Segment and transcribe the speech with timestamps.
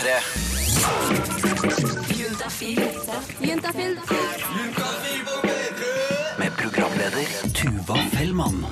[0.00, 0.24] P3.
[6.38, 8.66] Med programleder Tuva Fellmann.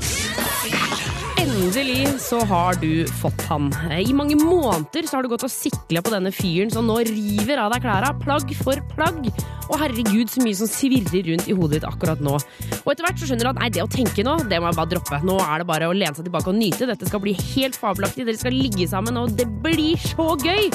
[1.58, 3.66] Endelig så har du fått han.
[3.90, 7.58] I mange måneder så har du gått og sikla på denne fyren som nå river
[7.58, 9.26] av deg klærne, plagg for plagg.
[9.66, 12.37] Og herregud, så mye som svirrer rundt i hodet ditt akkurat nå.
[12.79, 14.79] Og etter hvert så skjønner du at nei, det å tenke nå, det må jeg
[14.79, 15.19] bare droppe.
[15.26, 16.87] Nå er det bare å lene seg tilbake og nyte.
[16.92, 18.29] Dette skal bli helt fabelaktig.
[18.29, 20.70] Dere skal ligge sammen, og det blir så gøy!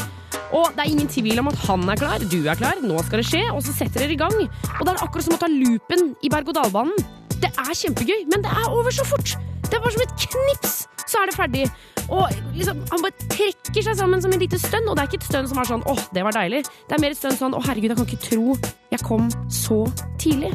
[0.53, 3.23] Og det er ingen tvil om at han er klar, du er klar, nå skal
[3.23, 4.35] det skje, og så setter dere i gang.
[4.35, 6.93] Og det er akkurat som å ta loopen i berg-og-dal-banen.
[7.39, 9.37] Det er kjempegøy, men det er over så fort.
[9.69, 10.75] Det er bare som et knips,
[11.07, 11.65] så er det ferdig.
[12.11, 15.21] Og liksom, Han bare trekker seg sammen som en lite stønn, og det er ikke
[15.23, 16.63] et stønn som er sånn åh, det var deilig.
[16.89, 18.57] Det er mer et stønn sånn å herregud, jeg kan ikke tro
[18.93, 19.83] jeg kom så
[20.21, 20.51] tidlig.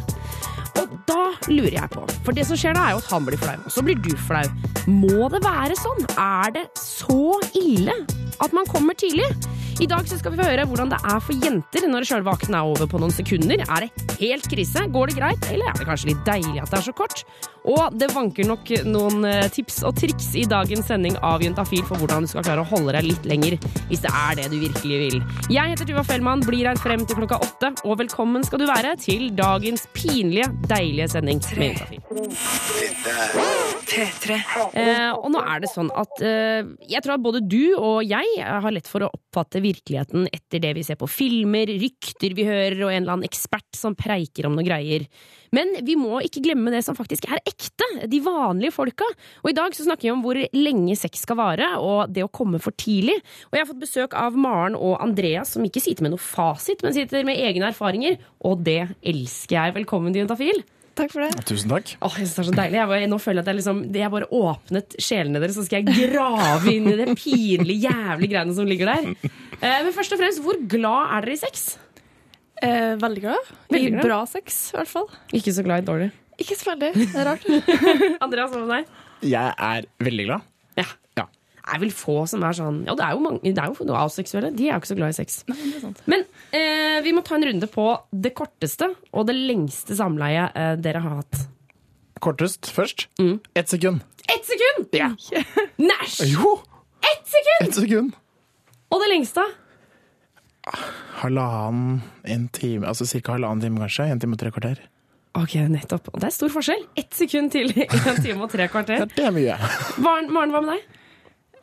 [0.78, 3.40] Og da lurer jeg på, for det som skjer da er jo at han blir
[3.40, 4.44] flau, og så blir du flau.
[4.86, 6.04] Må det være sånn?
[6.14, 7.96] Er det så ille
[8.38, 9.27] at man kommer tidlig?
[9.82, 12.55] I dag så skal vi få høre hvordan det er for jenter når sjølve akten
[12.58, 13.62] er over på noen sekunder.
[13.62, 14.86] Er det helt krise?
[14.90, 15.50] Går det greit?
[15.55, 17.22] Eller er det kanskje litt deilig at det er så kort?
[17.69, 22.00] Og det vanker nok noen eh, tips og triks i dagens sending av Juntafil for
[22.00, 23.58] hvordan du skal klare å holde deg litt lenger,
[23.91, 25.19] hvis det er det du virkelig vil.
[25.52, 28.94] Jeg heter Tuva Fellmann, blir her frem til klokka åtte, og velkommen skal du være
[29.02, 32.00] til dagens pinlige, deilige sending med Juntafil.
[34.78, 38.39] Eh, og nå er det sånn at eh, jeg tror at både du og jeg
[38.39, 42.80] har lett for å oppfatte virkeligheten etter det vi ser på filmer, rykter vi hører,
[42.86, 45.08] og en eller annen ekspert som preiker om noen greier.
[45.56, 49.06] Men vi må ikke glemme det som faktisk er ekte, de vanlige folka.
[49.42, 52.32] Og i dag så snakker vi om hvor lenge sex skal vare, og det å
[52.32, 53.18] komme for tidlig.
[53.48, 56.84] Og jeg har fått besøk av Maren og Andreas, som ikke sitter med noe fasit,
[56.84, 59.78] men sitter med egne erfaringer, og det elsker jeg.
[59.80, 60.64] Velkommen Juntafil.
[60.98, 61.44] Takk for det.
[61.46, 61.92] Tusen takk.
[62.02, 62.78] Åh, jeg synes det er så deilig.
[62.80, 65.84] Jeg bare, nå føler jeg at jeg liksom Jeg bare åpnet sjelene deres, så skal
[65.86, 69.12] jeg grave inn i det pinlige, jævlige greiene som ligger der.
[69.58, 71.68] Eh, men først og fremst, hvor glad er dere i sex?
[72.62, 73.51] Eh, veldig glad.
[73.70, 75.09] Veldig I bra sex, i hvert fall.
[75.37, 76.08] Ikke så glad i dårlig.
[76.39, 76.92] Ikke så veldig.
[76.98, 77.45] Det er rart.
[78.24, 78.96] Andreas, hva med deg?
[79.29, 80.46] Jeg er veldig glad.
[80.79, 80.86] Ja.
[81.18, 81.24] Ja.
[81.58, 83.86] Det er vel få som er sånn Ja, det er jo mange Det er jo
[83.89, 84.52] noe aseksuelle.
[84.57, 85.41] De er jo ikke så glad i sex.
[85.51, 86.02] Nei, det er sant.
[86.11, 86.23] Men
[86.57, 91.02] eh, vi må ta en runde på det korteste og det lengste samleiet eh, dere
[91.05, 91.42] har hatt.
[92.24, 93.07] Kortest først.
[93.20, 93.36] Mm.
[93.58, 94.02] Ett sekund.
[94.29, 94.89] Ett sekund!
[94.92, 95.11] Ja.
[95.80, 96.33] Næsj!
[96.35, 96.57] Jo!
[97.05, 97.68] Ett sekund!
[97.68, 98.17] Et sekund.
[98.92, 99.45] Og det lengste?
[101.23, 103.34] Halvannen, en time, altså ca.
[103.34, 104.06] halvannen time kanskje.
[104.12, 104.80] En time og tre kvarter.
[105.39, 106.08] Ok, nettopp.
[106.14, 106.84] Og det er stor forskjell.
[106.98, 109.05] Ett sekund til en time og tre kvarter.
[109.14, 109.58] det er mye.
[110.02, 110.86] Maren, hva med deg?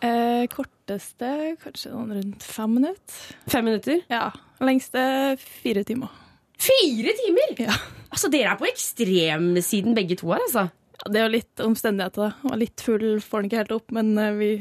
[0.06, 1.30] Eh, korteste
[1.64, 3.36] kanskje noen rundt fem minutter.
[3.52, 4.02] Fem minutter?
[4.12, 4.28] Ja.
[4.64, 5.02] Lengste
[5.42, 6.12] fire timer.
[6.62, 7.56] Fire timer!
[7.66, 7.74] Ja.
[8.14, 10.68] Altså, Dere er på ekstremsiden begge to her, altså.
[10.96, 12.30] Ja, Det er jo litt omstendigheter.
[12.30, 12.50] da.
[12.52, 14.52] Var litt full, får den ikke helt opp, men eh, vi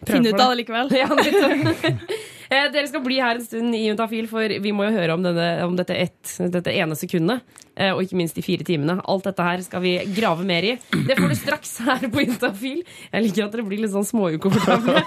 [0.00, 0.58] Prøver finner ut av det.
[0.64, 0.94] likevel.
[1.02, 1.06] Ja.
[2.50, 5.22] Eh, Dere skal bli her en stund i Juntafil, for vi må jo høre om,
[5.24, 7.40] denne, om dette, ett, dette ene sekundet.
[7.76, 8.98] eh, Og ikke minst de fire timene.
[9.08, 10.74] Alt dette her skal vi grave mer i.
[10.92, 12.82] Det får du straks her på Juntafil.
[13.12, 15.02] Jeg liker at dere blir litt sånn småukomfortable.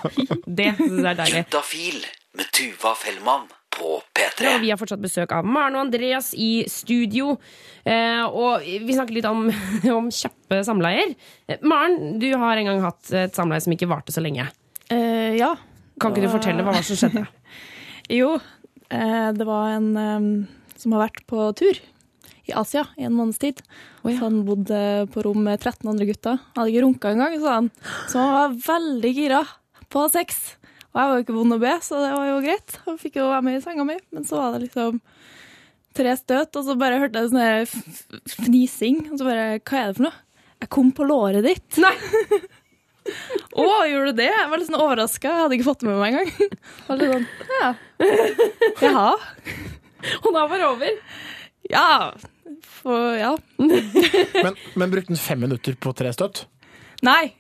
[0.47, 1.43] Det syns jeg er deilig.
[1.45, 2.01] Juntafil
[2.37, 3.47] med Tuva Fellmann
[3.77, 4.55] på P3.
[4.55, 7.35] Og vi har fortsatt besøk av Maren og Andreas i studio.
[7.85, 9.47] Eh, og vi snakker litt om,
[9.99, 11.13] om kjappe samleier.
[11.47, 14.47] Eh, Maren, du har en gang hatt et samleie som ikke varte så lenge.
[14.89, 15.53] Eh, ja.
[16.01, 17.25] Kan ikke du fortelle hva som skjedde?
[18.07, 18.37] Jo,
[18.87, 20.27] eh, det var en eh,
[20.79, 21.79] som har vært på tur
[22.47, 23.59] i Asia i en måneds tid.
[24.03, 24.15] Oh, ja.
[24.15, 24.79] Så han bodde
[25.11, 26.37] på rom med 13 andre gutter.
[26.55, 27.71] Hadde ikke runka engang, sa han.
[28.07, 29.41] Så han var veldig gira
[29.91, 30.39] på sex.
[30.93, 32.77] Og jeg var jo ikke vond å be, så det var jo greit.
[32.85, 33.97] Han fikk jo være med i senga mi.
[34.15, 35.01] Men så var det liksom
[35.97, 39.03] tre støt, og så bare hørte jeg sånn fnising.
[39.11, 40.23] Og så bare Hva er det for noe?
[40.57, 41.81] Jeg kom på låret ditt.
[41.83, 41.93] Nei!
[43.57, 44.29] Å, gjorde du det?
[44.29, 45.31] Jeg var litt sånn overraska.
[45.31, 46.57] Jeg hadde ikke fått det med meg engang.
[46.87, 47.69] Var litt sånn, ja.
[48.83, 49.09] Jaha.
[50.21, 50.99] Og da var det over.
[51.71, 51.87] Ja.
[52.77, 53.33] For, ja.
[53.57, 56.45] Men, men brukte den fem minutter på tre støtt?
[57.05, 57.33] Nei,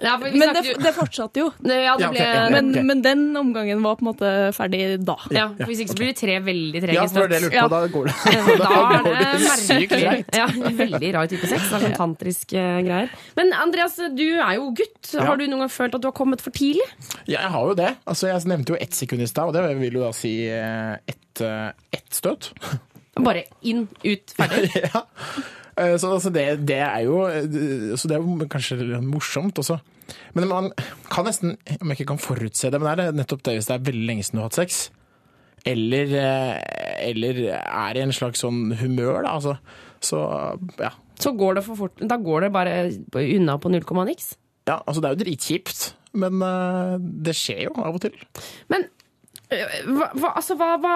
[0.00, 1.50] Ja, for vi men det, jo- det fortsatte jo.
[1.68, 2.84] Det Ja, det ble, ja, Men, ok.
[2.88, 5.18] men den omgangen var på en måte ferdig da.
[5.34, 7.68] ja, for Hvis ikke så blir det tre veldig trege Ja, for det lurte på.
[7.74, 8.14] Da går det.
[8.62, 10.00] Da er det sykt merkelig.
[10.06, 10.38] greit.
[10.40, 10.46] Ja,
[10.80, 11.68] veldig rar type sex.
[11.74, 13.12] Sånn tantrisk greier.
[13.36, 15.12] Men Andreas, du er jo gutt.
[15.12, 15.26] Ja.
[15.28, 16.88] Har du noen gang følt at du har kommet for tidlig?
[17.26, 17.90] Ja, jeg har jo det.
[18.08, 20.94] Altså, jeg nevnte jo ett sekund i stad, og det vil jo da si eh,
[21.04, 21.18] ett
[21.92, 22.50] et støt.
[23.20, 24.72] Bare inn, ut, ferdig.
[24.88, 25.04] ja.
[25.76, 29.78] Eh, Så altså, det, det er jo eh, Så det er jo kanskje morsomt også.
[30.36, 30.70] Men man
[31.08, 33.76] kan nesten, om jeg ikke kan forutse det, men er det nettopp det hvis det
[33.78, 34.80] er veldig lenge siden du har hatt sex?
[35.64, 39.36] Eller, eh, eller er i en slags sånn humør, da.
[39.38, 39.54] Altså,
[40.02, 40.20] så
[40.82, 40.90] ja.
[41.22, 42.02] Så går det for fort.
[42.02, 42.74] Da går det bare
[43.22, 44.32] unna på null komma niks.
[44.66, 44.80] ja.
[44.86, 45.84] Altså, det er jo dritkjipt,
[46.18, 46.42] men
[47.22, 48.18] det skjer jo av og til.
[48.68, 48.88] Men
[49.52, 50.94] hva, hva, altså, hva, hva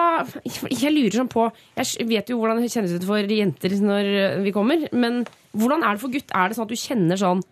[0.71, 4.09] Jeg lurer sånn på Jeg vet jo hvordan det kjennes ut for jenter når
[4.45, 5.21] vi kommer, men
[5.57, 6.33] hvordan er det for gutt?
[6.35, 7.43] Er det sånn at du kjenner sånn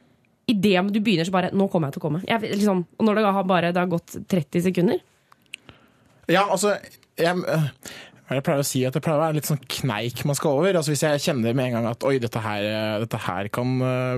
[0.51, 2.19] Idet du begynner, så bare Nå kommer jeg til å komme.
[2.29, 4.99] Jeg, liksom, og når det har bare det har gått 30 sekunder?
[6.29, 6.75] Ja, altså
[7.17, 10.37] jeg, det jeg pleier å si at det pleier å være litt sånn kneik man
[10.37, 10.77] skal over.
[10.77, 13.75] Altså Hvis jeg kjenner med en gang at oi, dette her, øh, dette her kan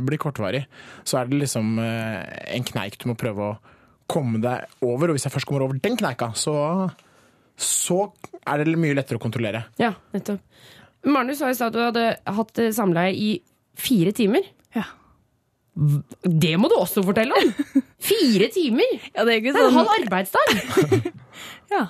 [0.08, 0.64] bli kortvarig,
[1.08, 3.58] så er det liksom en kneik du må prøve å
[4.10, 5.12] komme deg over.
[5.12, 6.56] Og hvis jeg først kommer over den kneika, så,
[7.58, 8.00] så
[8.48, 9.66] er det mye lettere å kontrollere.
[9.82, 10.44] Ja, nettopp.
[11.08, 13.30] Maren, du sa i stad at du hadde hatt eh, samleie i
[13.78, 14.48] fire timer.
[14.76, 14.88] Ja.
[15.78, 17.84] Det må du også fortelle om!
[18.02, 18.98] Fire timer!
[19.16, 21.14] ja, det er ikke Det er en sånn halv arbeidsdag!
[21.68, 21.84] Ja.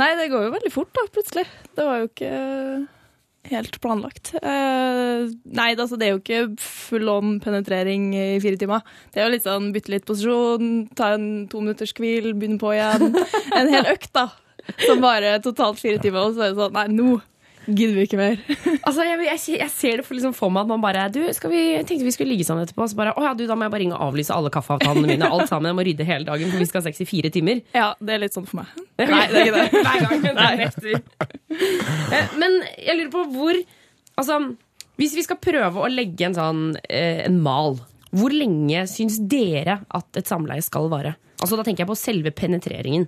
[0.00, 1.44] Nei, det går jo veldig fort, da, plutselig.
[1.76, 2.30] Det var jo ikke
[3.50, 4.32] helt planlagt.
[4.40, 8.84] Uh, nei, altså, det er jo ikke full on penetrering i fire timer.
[9.12, 12.74] Det er jo litt sånn bytte litt posisjon, ta en to minutters hvil, begynne på
[12.76, 13.14] igjen.
[13.56, 14.28] En hel økt, da.
[14.82, 17.20] Som bare totalt fire timer, og så er det sånn Nei, nå
[17.66, 18.36] gidder vi ikke mer.
[18.86, 21.50] Altså, jeg, jeg, jeg ser det for, liksom for meg at man bare Du, skal
[21.50, 22.86] vi, tenkte vi skulle ligge sammen etterpå.
[22.86, 25.26] Så bare, å ja, du, da må jeg bare ringe og avlyse alle kaffeavtalene mine.
[25.26, 27.64] Alt sammen, Jeg må rydde hele dagen, for vi skal ha sex i fire timer.
[27.74, 28.70] Ja, det er litt sånn for meg.
[29.02, 29.82] Nei, det er ikke det.
[29.82, 30.22] Hver gang.
[30.22, 31.34] Det er nekter.
[32.16, 33.58] Eh, Men jeg lurer på hvor
[34.16, 34.38] Altså,
[34.96, 37.74] hvis vi skal prøve å legge en sånn eh, en mal,
[38.16, 41.16] hvor lenge syns dere at et samleie skal vare?
[41.42, 43.04] Altså, Da tenker jeg på selve penetreringen.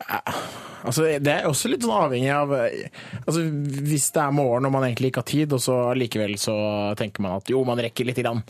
[0.00, 3.42] Altså, det er også litt sånn avhengig av altså,
[3.84, 6.54] Hvis det er morgen og man egentlig ikke har tid, og så likevel så
[6.96, 8.40] tenker man at jo, man rekker lite grann,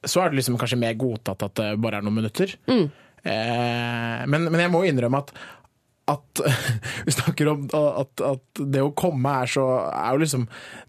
[0.00, 2.54] så er det liksom kanskje mer godtatt at det bare er noen minutter.
[3.26, 5.34] Eh, men, men jeg må innrømme at
[6.06, 6.40] at
[7.06, 10.44] vi snakker om at, at det å komme er så er jo liksom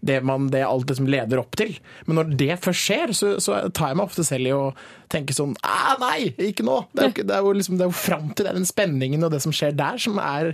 [0.06, 1.74] det, man, det alt liksom leder opp til.
[2.06, 4.68] Men når det først skjer, så, så tar jeg meg ofte selv i å
[5.10, 5.56] tenke sånn
[6.02, 6.80] nei, ikke nå!
[6.94, 9.26] Det er jo, det er jo liksom, det er jo fram til det, den spenningen
[9.26, 10.52] og det som skjer der, som er,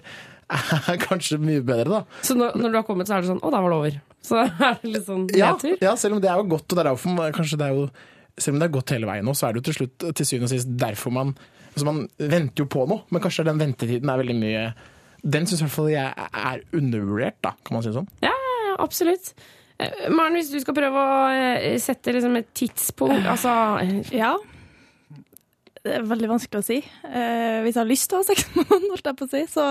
[0.49, 2.25] er kanskje mye bedre, da.
[2.25, 4.00] Så når, når du har kommet, så er det sånn Å, da var det over.
[4.25, 5.76] Så er det litt sånn Ja, nedtur.
[5.84, 7.76] ja, selv om det er jo godt, og det er derfor man, kanskje det er
[7.82, 7.87] jo
[8.40, 10.26] selv om det er gått hele veien nå, så er det jo til slutt til
[10.26, 11.28] syvende og sist derfor man
[11.75, 14.65] altså Man venter jo på noe, men kanskje den ventetiden er veldig mye
[15.25, 18.09] Den syns i hvert fall jeg er undervurdert, da, kan man si det sånn.
[18.25, 18.32] Ja,
[18.82, 19.31] absolutt.
[19.82, 23.55] Eh, Maren, hvis du skal prøve å eh, sette liksom et tidspunkt Altså
[24.25, 24.35] Ja.
[25.85, 26.79] Det er veldig vanskelig å si.
[26.81, 29.32] Eh, hvis jeg har lyst til å ha sex med noen, holdt jeg på å
[29.35, 29.65] si, så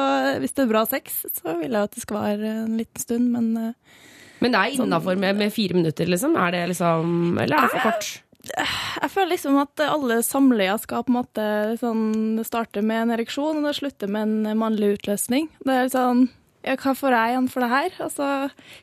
[0.44, 3.32] hvis det er bra sex, så vil jeg at det skal være en liten stund,
[3.34, 4.04] men eh,
[4.44, 6.36] Men det er innafor med, med fire minutter, liksom?
[6.38, 8.12] Er det liksom Eller er det for kort?
[8.44, 11.45] Jeg føler liksom at alle samleier skal på en måte
[11.80, 15.48] sånn, starte med en ereksjon, og det slutter med en mannlig utløsning.
[15.63, 16.25] Det er sånn
[16.63, 17.98] ja, Hva får jeg igjen for det her?
[18.07, 18.30] Altså,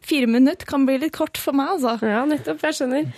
[0.04, 1.96] Fire minutter kan bli litt kort for meg, altså.
[2.06, 2.60] Ja, nettopp.
[2.64, 3.08] Jeg skjønner.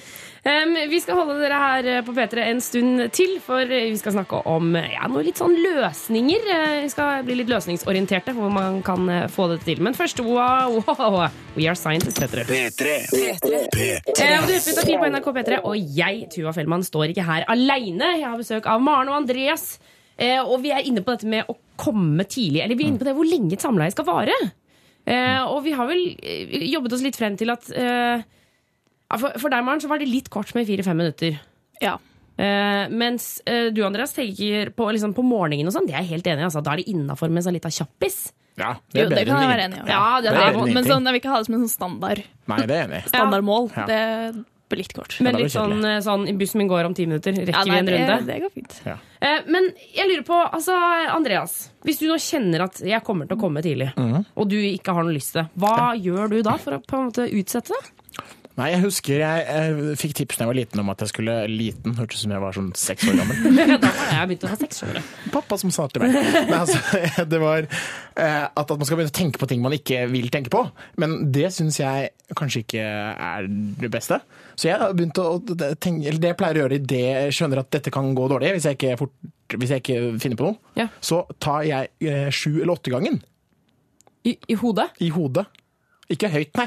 [0.43, 3.99] Um, vi skal holde dere her eh, på P3 en stund til, for eh, vi
[4.01, 6.49] skal snakke om eh, ja, noe litt sånn løsninger.
[6.83, 9.79] Vi skal bli litt løsningsorienterte, hvor man kan få det til.
[9.87, 12.49] Men først wow, wow, We Are Scientists, heter det.
[12.51, 12.97] P3.
[13.23, 18.17] Eh, og Du hører på NRK P3, og jeg, Tuva Fellmann, står ikke her aleine.
[18.19, 19.77] Jeg har besøk av Maren og Andreas.
[20.19, 22.63] Eh, og vi er inne på dette med å komme tidlig.
[22.65, 24.37] Eller vi er inne på det hvor lenge et samleie skal vare.
[25.09, 28.23] Eh, og vi har vel eh, jobbet oss litt frem til at eh,
[29.19, 31.41] for, for deg, Maren, så var det litt kort med fire-fem minutter.
[31.83, 31.97] Ja.
[32.41, 35.89] Eh, mens du, Andreas, tenker på, liksom, på morgenen og sånn.
[35.89, 36.49] Det er jeg helt enig i.
[36.49, 36.63] Altså.
[36.65, 38.23] Da er det innafor med en sånn lita kjappis.
[38.61, 39.85] Ja, Jo, det kan jeg være enig i.
[39.89, 41.73] Ja, det, Det er det, Men sånn, jeg vil ikke ha det som en sånn
[41.73, 43.71] standard, Nei, det er enig standardmål.
[43.77, 43.87] Ja.
[43.89, 44.01] Det
[44.73, 45.15] blir litt kort.
[45.23, 47.37] men litt sånn, eh, sånn Bussen min går om ti minutter.
[47.37, 48.19] Rekker Ja, nei, vi en runde?
[48.27, 48.79] det, det går fint.
[48.89, 48.97] Ja.
[49.23, 50.75] Eh, Men jeg lurer på, altså
[51.15, 54.25] Andreas Hvis du nå kjenner at jeg kommer til å komme tidlig Mhm.
[54.37, 56.99] Og du ikke har noe lyst til det Hva gjør du da for å på
[56.99, 57.83] en måte utsette det?
[58.53, 61.37] Nei, jeg husker jeg, jeg fikk tips da jeg var liten om at jeg skulle
[61.49, 61.95] liten.
[61.97, 63.39] Hørtes ut som jeg var sånn seks år gammel.
[63.81, 64.99] Da jeg begynt å ha seks år.
[65.33, 66.13] Pappa som sa til meg.
[66.51, 69.73] Nei, altså, det var eh, at, at man skal begynne å tenke på ting man
[69.73, 70.67] ikke vil tenke på.
[71.01, 74.21] Men det syns jeg kanskje ikke er det beste.
[74.57, 75.27] Så jeg har begynt å
[75.81, 78.53] tenke, eller det jeg pleier å gjøre idet jeg skjønner at dette kan gå dårlig,
[78.59, 79.15] hvis jeg ikke, fort,
[79.57, 80.89] hvis jeg ikke finner på noe, Ja.
[81.01, 83.21] så tar jeg eh, sju eller åtte gangen
[84.29, 85.47] I, i hodet i hodet.
[86.13, 86.67] Ikke høyt, nei.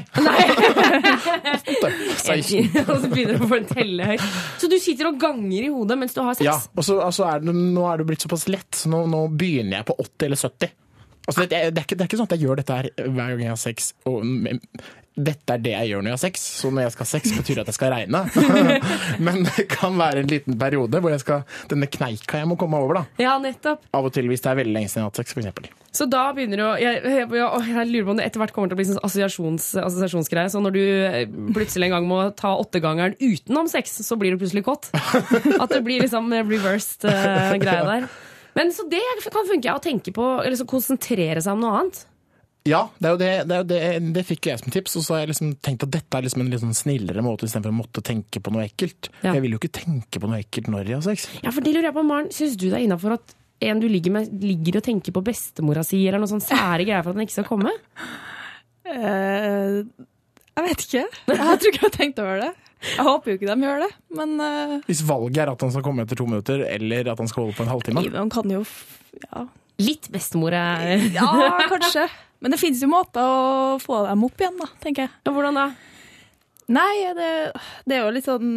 [1.70, 1.90] Åtte,
[2.26, 2.72] 16.
[2.90, 4.24] Og så begynner du å få en telle høyt
[4.58, 7.28] Så du sitter og ganger i hodet mens du har sex Ja, og så altså
[7.30, 10.26] er det, nå er det blitt såpass lett, så nå, nå begynner jeg på 80
[10.32, 10.74] eller 70.
[11.26, 13.32] Altså, det, det, er ikke, det er ikke sånn at jeg gjør dette her hver
[13.36, 13.92] gang jeg har sex.
[14.10, 14.26] Og,
[15.16, 17.32] dette er det jeg gjør når jeg har sex, så når jeg skal ha sex,
[17.38, 18.22] betyr det at jeg skal regne.
[19.26, 22.82] Men det kan være en liten periode hvor jeg skal, denne kneika jeg må komme
[22.84, 23.00] over.
[23.00, 23.24] da.
[23.24, 25.36] Ja, nettopp Av og til hvis det er veldig lenge siden jeg har hatt sex,
[25.38, 25.72] f.eks.
[25.96, 28.72] Så da begynner du å jeg, jeg, jeg, lurer på om det etter hvert kommer
[28.72, 30.52] til å bli sånn assosiasjons, assosiasjonsgreie.
[30.52, 31.22] Så når du eh,
[31.56, 34.90] plutselig en gang må ta åttegangeren utenom sex, så blir du plutselig kåt.
[35.64, 38.10] At det blir liksom reversed uh, greie der.
[38.56, 42.04] Men så det kan funke, å tenke på, eller så konsentrere seg om noe annet.
[42.66, 45.04] Ja, det, er jo det, det, er jo det, det fikk jeg som tips, og
[45.06, 47.70] så har jeg liksom tenkt at dette er liksom en litt sånn snillere måte istedenfor
[47.74, 49.12] å måtte tenke på noe ekkelt.
[49.22, 49.36] Ja.
[49.36, 51.28] Jeg vil jo ikke tenke på noe ekkelt når jeg har sex.
[51.46, 53.36] Ja, for det lurer jeg på, Maren, syns du det er innafor at
[53.70, 57.06] en du ligger med, ligger og tenker på bestemora si, eller noe sånn sære greier
[57.06, 57.72] for at den ikke skal komme?
[58.90, 59.86] Uh,
[60.56, 61.04] jeg vet ikke.
[61.36, 62.52] Jeg tror ikke jeg har tenkt over det.
[62.86, 64.76] Jeg håper jo ikke de gjør det, men uh...
[64.86, 67.58] Hvis valget er at han skal komme etter to minutter, eller at han skal holde
[67.58, 68.04] på en halvtime.
[68.14, 69.46] Han kan jo f- ja.
[69.82, 71.30] Litt bestemor ja,
[71.72, 72.06] kanskje.
[72.46, 75.14] Men det finnes jo måter å få dem opp igjen, da, tenker jeg.
[75.26, 75.64] Ja, Hvordan da?
[76.76, 77.30] Nei, det,
[77.90, 78.52] det er jo litt sånn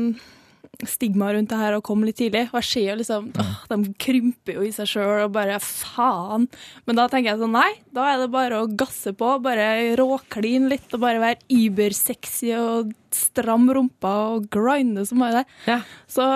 [0.87, 2.45] stigma rundt det her å komme litt tidlig.
[2.53, 6.45] Og jeg ser jo liksom åh, De krymper jo i seg sjøl og bare faen.
[6.85, 9.33] Men da tenker jeg sånn nei, da er det bare å gasse på.
[9.41, 15.59] Bare råkline litt og bare være übersexy og stram rumpa og grinde som bare det.
[15.73, 15.81] Ja.
[16.13, 16.29] Så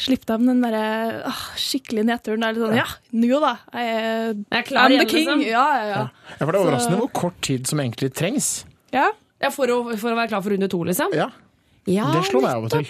[0.00, 2.40] slipp deg med den derre åh, skikkelig nedturen.
[2.40, 3.52] Det er sånn ja, nå da.
[3.76, 5.26] Jeg Jeg er klar I'm the king.
[5.26, 5.42] liksom.
[5.46, 6.02] Ja, ja, ja.
[6.38, 8.64] Ja, for det er Så- overraskende hvor kort tid som egentlig trengs.
[8.92, 9.10] ja.
[9.42, 11.10] Ja, for, å, for å være klar for runde to, liksom?
[11.18, 11.28] Ja,
[11.90, 12.86] Ja, Det slår meg av og til.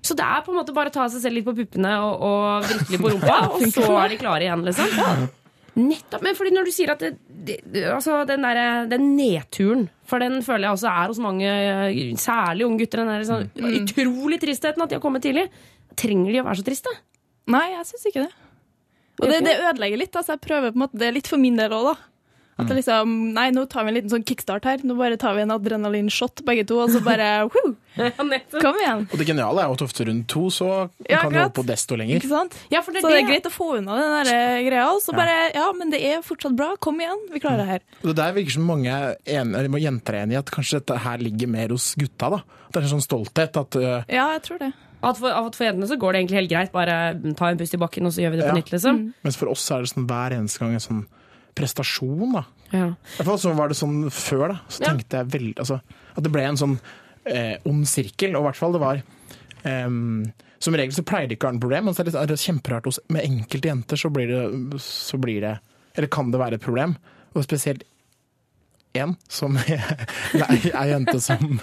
[0.00, 2.22] Så det er på en måte bare å ta seg selv litt på puppene og,
[2.24, 5.28] og virkelig på rumpa, og så er de klare igjen, liksom?
[5.76, 6.22] Nettopp.
[6.24, 7.10] Men fordi når du sier at det,
[7.68, 11.52] det, altså den, der, den nedturen For den føler jeg også er hos mange,
[12.18, 13.04] særlig unge gutter.
[13.04, 13.44] Den der sånn,
[13.84, 15.44] utrolig tristheten at de har kommet tidlig.
[15.96, 16.92] Trenger de å være så triste?
[17.50, 18.32] Nei, jeg syns ikke det.
[19.20, 20.14] Og det, det ødelegger litt.
[20.16, 21.96] Altså, jeg prøver på en måte, Det er litt for min del òg, da.
[22.60, 24.82] At det liksom, Nei, nå tar vi en liten sånn kickstart her.
[24.84, 27.70] Nå bare tar vi en adrenalinshot begge to, og så bare woo,
[28.20, 29.06] Kom igjen.
[29.08, 30.68] Og det geniale er jo at ofte rundt to så
[31.08, 32.20] Ja, kan du holde på desto lenger.
[32.20, 32.56] Ikke sant?
[32.72, 34.84] Ja, for det, Så det er greit å få unna den der eh, greia.
[34.92, 36.74] Og så bare Ja, men det er fortsatt bra.
[36.80, 37.24] Kom igjen.
[37.32, 37.86] Vi klarer det her.
[38.02, 41.24] Og det der virker som mange en- jenter er enig i at kanskje dette her
[41.24, 42.30] ligger mer hos gutta.
[42.36, 42.44] da.
[42.68, 44.72] At det er en sånn stolthet at uh, Ja, jeg tror det.
[45.02, 46.72] At for, at for jentene så går det egentlig helt greit.
[46.72, 46.96] Bare
[47.38, 48.58] ta en pust i bakken, og så gjør vi det på Ja.
[48.60, 48.98] nytt, liksom.
[49.24, 51.06] Mens for oss er det sånn hver eneste gang en sånn
[51.56, 52.44] prestasjon, da.
[52.72, 52.86] Ja.
[52.86, 54.60] I hvert fall så var det sånn før, da.
[54.68, 54.90] Så Ja.
[54.92, 55.80] tenkte jeg veldig altså,
[56.16, 56.78] At det ble en sånn
[57.26, 58.36] eh, ond sirkel.
[58.36, 59.02] Og i hvert fall det var
[59.64, 62.14] um, Som regel så pleier det ikke å være noe problem, men så er det,
[62.14, 65.58] er det kjemperart hos Med enkelte jenter så blir det Så blir det
[65.96, 66.96] Eller kan det være et problem.
[67.34, 67.82] Og spesielt
[68.98, 71.60] én som ei jente som,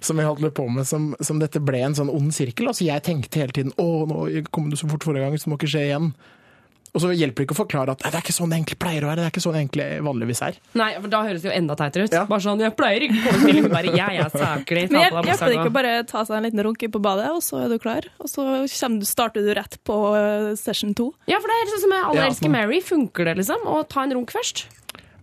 [0.00, 2.70] som jeg holdt litt på med, som, som dette ble en sånn ond sirkel.
[2.70, 5.54] Altså jeg tenkte hele tiden å, nå kom du så fort forrige gang, så det
[5.54, 6.14] må ikke skje igjen.
[6.94, 9.02] Og så hjelper det ikke å forklare at det er ikke sånn det egentlig pleier
[9.02, 9.24] å være.
[9.24, 10.58] Det er ikke sånn det egentlig vanligvis er.
[10.78, 12.14] Nei, for da høres det jo enda teitere ut.
[12.14, 12.22] Ja.
[12.30, 14.84] Bare sånn, jeg pleier ikke å komme til bare jeg er saklig.
[14.92, 17.64] Men hjelper det ikke å bare ta seg en liten runk på badet, og så
[17.64, 18.06] er du klar?
[18.22, 21.08] Og så du, starter du rett på eh, session to?
[21.26, 22.78] Ja, for det er sånn som med Alle Ja, elsker Mary.
[22.86, 23.66] Funker det, liksom?
[23.66, 24.68] Å ta en runk først?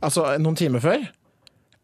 [0.03, 1.07] Altså, noen timer før?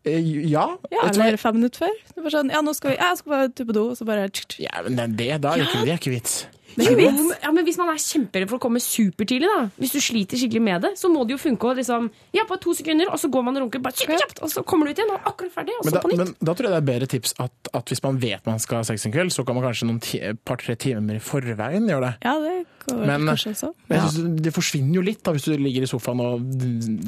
[0.08, 0.66] Eh, Ja.
[0.92, 1.96] Ja, eller fem minutter før.
[2.16, 4.06] Det var sånn, ja, nå skal vi, jeg skal bare tur på do, og så
[4.08, 6.38] bare ja men det, da er det ikke, det er ikke vits.
[6.78, 10.62] Ja, men Hvis man er kjemperedd for å komme supertidlig, da Hvis du sliter skikkelig
[10.62, 13.32] med det, så må det jo funke å liksom Ja, på to sekunder, og så
[13.34, 15.56] går man og runker, bare kjapt, kjapt, og så kommer du ut igjen, og akkurat
[15.56, 16.22] ferdig, og så da, på nytt.
[16.22, 18.84] men da tror jeg det er bedre tips at, at hvis man vet man skal
[18.84, 22.14] ha sex en kveld, så kan man kanskje noen par-tre timer i forveien gjøre det.
[22.28, 22.54] Ja, det
[22.86, 23.72] går Men- kanskje også.
[23.90, 26.46] Men jeg synes det forsvinner jo litt da, hvis du ligger i sofaen og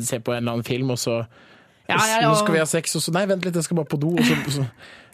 [0.01, 1.19] ser på en eller annen film, og så
[1.89, 2.29] Ja, ja, ja.
[2.29, 4.13] Nå skal vi ha sex, og så Nei, vent litt, jeg skal bare på do.
[4.13, 4.65] Og så, så,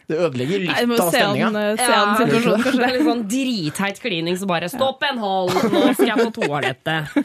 [0.06, 1.62] det ødelegger litt Nei, av se an, stemninga.
[1.74, 2.80] eh, Ja, situasjonen, kanskje.
[2.80, 6.28] Det er litt sånn dritheit klining, som bare stopp en hold, nå skal jeg på
[6.36, 7.16] toalettet.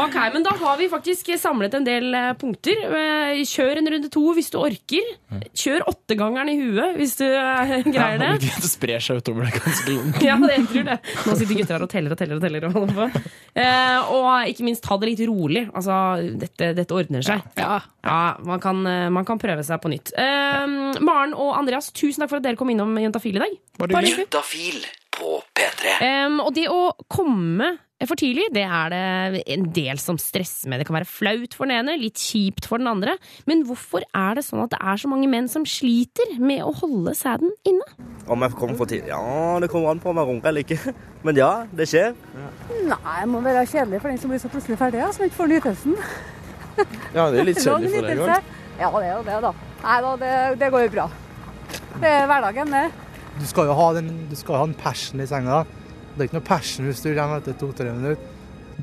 [0.00, 2.80] Ok, men da har vi faktisk samlet en del eh, punkter.
[2.88, 5.10] Eh, Kjør en runde to hvis du orker.
[5.52, 8.30] Kjør åttegangeren i huet hvis du greier det.
[8.48, 9.98] Ja, det sprer seg utover det ganske
[10.28, 10.98] Ja, det tror det.
[11.26, 12.66] Nå sitter gutter her og teller og teller og teller.
[12.68, 13.22] Og, holder på.
[13.60, 15.66] Eh, og ikke minst ta det litt rolig.
[15.76, 16.00] Altså,
[16.40, 17.44] dette, dette ordner seg.
[17.60, 17.80] Ja.
[18.02, 18.80] Ja, man kan,
[19.14, 20.10] man kan prøve seg på nytt.
[21.06, 23.56] Maren og Andreas, tusen takk for at dere kom innom Juntafil i dag.
[23.82, 24.26] Bare hyggelig.
[24.26, 25.96] Juntafil på P3.
[26.26, 27.74] Um, og det å komme
[28.08, 30.80] for tidlig, det er det en del som stresser med.
[30.80, 33.14] Det kan være flaut for den ene, litt kjipt for den andre.
[33.46, 36.72] Men hvorfor er det sånn at det er så mange menn som sliter med å
[36.80, 37.86] holde sæden inne?
[38.26, 39.12] Om jeg kommer for tidlig?
[39.12, 40.94] Ja, det kommer an på om jeg runker eller ikke.
[41.26, 42.16] Men ja, det skjer.
[42.90, 45.38] Nei, det må være kjedelig for den som blir så plutselig ferdig, ja, som ikke
[45.38, 45.98] får nytelsen.
[47.14, 48.54] Ja, det er litt kjedelig for deg òg.
[48.80, 49.52] Ja, det er jo det, da.
[49.82, 51.10] Nei da, det, det går jo bra.
[52.00, 52.86] Det er hverdagen, det.
[53.40, 55.62] Du skal jo ha, den, du skal ha en passion i senga.
[56.12, 58.30] Det er ikke noe passion hvis du kommer etter to-tre minutter.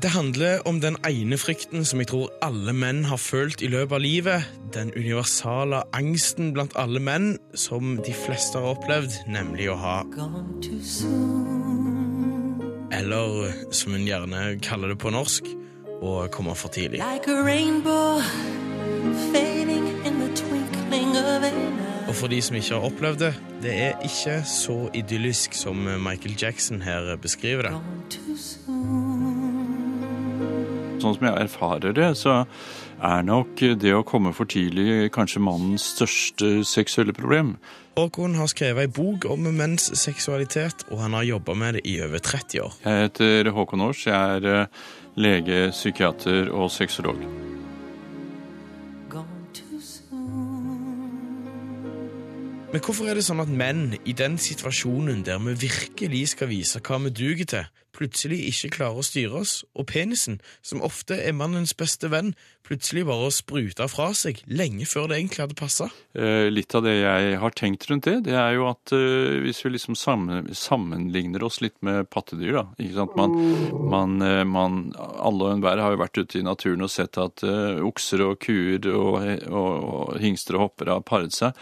[0.00, 3.96] Det handler om den ene frykten som jeg tror alle menn har følt i løpet
[3.98, 4.46] av livet.
[4.72, 9.96] Den universale angsten blant alle menn som de fleste har opplevd, nemlig å ha
[12.96, 15.52] Eller som hun gjerne kaller det på norsk,
[16.00, 17.02] å komme for tidlig.
[22.10, 26.34] Og for de som ikke har opplevd det, det er ikke så idyllisk som Michael
[26.34, 27.74] Jackson her beskriver det.
[30.98, 32.40] Sånn som jeg erfarer det, så
[32.98, 37.54] er nok det å komme for tidlig kanskje mannens største seksuelle problem.
[37.94, 42.00] Håkon har skrevet ei bok om menns seksualitet, og han har jobba med det i
[42.02, 42.74] over 30 år.
[42.88, 44.02] Jeg heter Håkon Aars.
[44.10, 47.22] Jeg er eh, lege, psykiater og sexolog.
[52.70, 56.78] Men hvorfor er det sånn at menn i den situasjonen der vi virkelig skal vise
[56.86, 61.34] hva vi duger til, plutselig ikke klarer å styre oss, og penisen, som ofte er
[61.34, 62.30] mannens beste venn,
[62.66, 65.88] plutselig bare spruta fra seg lenge før det egentlig hadde passa?
[66.14, 69.62] Eh, Litt av det jeg har tenkt rundt det, det er jo at eh, hvis
[69.64, 72.64] vi liksom sammenligner oss litt med pattedyr, da.
[72.78, 73.16] Ikke sant?
[73.18, 73.36] Man,
[73.92, 77.44] man, eh, man, alle og enhver har jo vært ute i naturen og sett at
[77.44, 79.18] okser og kuer og,
[79.50, 81.56] og, og hingster og hopper har paret seg.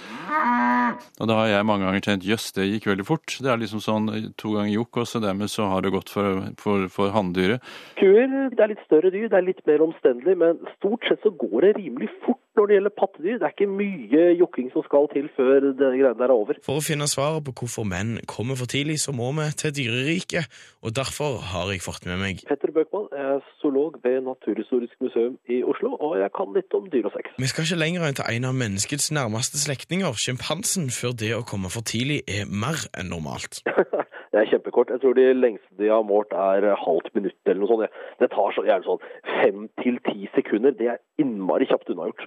[1.19, 3.37] Og da har jeg mange ganger tenkt jøss, det gikk veldig fort.
[3.45, 4.09] Det er liksom sånn
[4.41, 7.65] to ganger jokk, og så dermed så har det gått for, for, for hanndyret.
[8.01, 11.31] Kuer det er litt større dyr, det er litt mer omstendelig, men stort sett så
[11.31, 13.37] går det rimelig fort når det gjelder pattedyr.
[13.39, 16.59] Det er ikke mye jokking som skal til før denne greia der er over.
[16.67, 20.51] For å finne svaret på hvorfor menn kommer for tidlig, så må vi til dyreriket,
[20.83, 25.61] og derfor har jeg fått med meg Petter Bøckmann er zoolog ved Naturhistorisk museum i
[25.63, 27.31] Oslo, og jeg kan litt om dyr og sex.
[27.39, 31.47] Vi skal ikke lenger enn til en av menneskets nærmeste slektninger, sjimpansen, før det å
[31.47, 33.63] komme for tidlig er mer enn normalt.
[34.39, 34.91] Det er kjempekort.
[34.95, 37.97] Jeg tror de lengste de har målt er halvt minutt eller noe sånt.
[38.21, 39.01] Det tar så gjerne sånn
[39.41, 40.77] fem til ti sekunder.
[40.79, 42.23] Det er innmari kjapt unnagjort.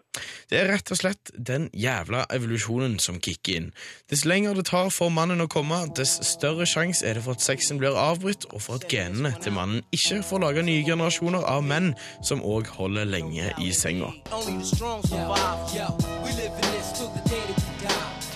[0.52, 3.70] Det er rett og slett den jævla evolusjonen som kicker inn.
[4.12, 7.46] Dess lenger det tar for mannen å komme, dess større sjanse er det for at
[7.46, 11.64] sexen blir avbrutt, og for at genene til mannen ikke får lage nye generasjoner av
[11.64, 14.12] menn som òg holder lenge i senga.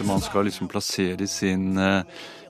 [0.06, 2.04] Man skal liksom plassere sin eh,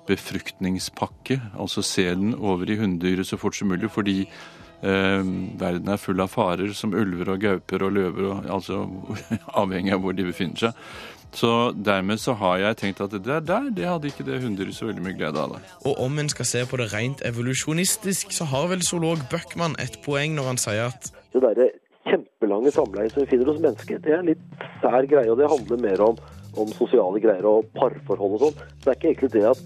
[0.07, 5.25] befruktningspakke, altså se den over i hunndyret så fort som mulig, fordi eh,
[5.59, 8.85] verden er full av farer som ulver og gauper og løver, og, altså
[9.61, 10.87] avhengig av hvor de befinner seg.
[11.35, 11.49] Så
[11.85, 14.87] dermed så har jeg tenkt at det der, der det hadde ikke det hunndyret så
[14.87, 15.55] veldig mye glede av.
[15.55, 15.73] det.
[15.89, 19.99] Og om en skal se på det rent evolusjonistisk, så har vel zoolog Bøckmann et
[20.05, 21.67] poeng når han sier at Det derre
[22.07, 25.51] kjempelange samleiet som vi finner hos mennesker, det er en litt sær greie, og det
[25.51, 26.19] handler mer om,
[26.61, 28.61] om sosiale greier og parforhold og sånn.
[28.61, 29.65] Så det er ikke egentlig det at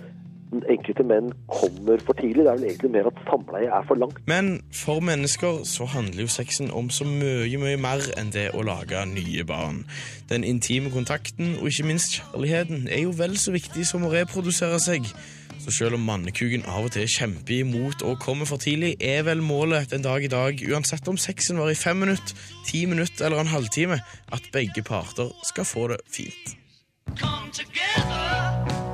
[0.51, 4.19] enkelte menn kommer for tidlig, det er vel egentlig mer at samleie er for langt.
[4.27, 8.63] Men for mennesker så handler jo sexen om så mye, mye mer enn det å
[8.65, 9.83] lage nye barn.
[10.29, 14.79] Den intime kontakten og ikke minst kjærligheten er jo vel så viktig som å reprodusere
[14.81, 15.05] seg.
[15.59, 19.43] Så selv om mannekuken av og til kjemper imot og kommer for tidlig, er vel
[19.43, 22.35] målet den dag i dag, uansett om sexen var i fem minutter,
[22.65, 23.99] ti minutter eller en halvtime,
[24.31, 26.55] at begge parter skal få det fint.
[27.09, 28.88] Eh,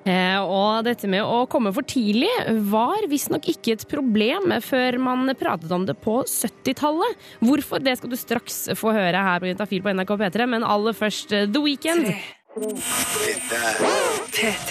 [0.00, 2.30] og dette med å komme for tidlig
[2.72, 7.30] var visstnok ikke et problem før man pratet om det på 70-tallet.
[7.44, 10.96] Hvorfor, det skal du straks få høre her på Juntafil på NRK P3, men aller
[10.96, 12.12] først eh, The Weekend.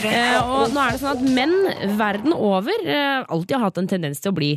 [0.09, 3.87] Eh, og nå er det sånn at menn verden over eh, alltid har hatt en
[3.87, 4.49] tendens til å bli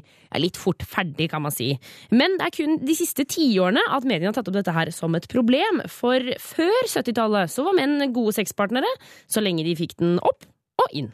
[0.43, 1.71] litt fort ferdig, kan man si.
[2.11, 5.15] Men det er kun de siste tiårene at mediene har tatt opp dette her som
[5.15, 5.85] et problem.
[5.93, 8.91] For før 70-tallet så var menn gode sexpartnere
[9.31, 10.49] så lenge de fikk den opp
[10.83, 11.13] og inn.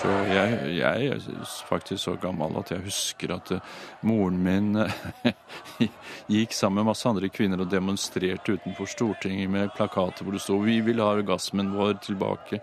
[0.00, 1.24] Jeg, jeg er
[1.68, 3.72] faktisk så gammel at jeg husker at eh,
[4.08, 5.34] moren min eh,
[6.32, 10.56] gikk sammen med masse andre kvinner og demonstrerte utenfor Stortinget med plakater hvor det sto
[10.56, 12.62] 'Vi vil ha orgasmen vår tilbake'.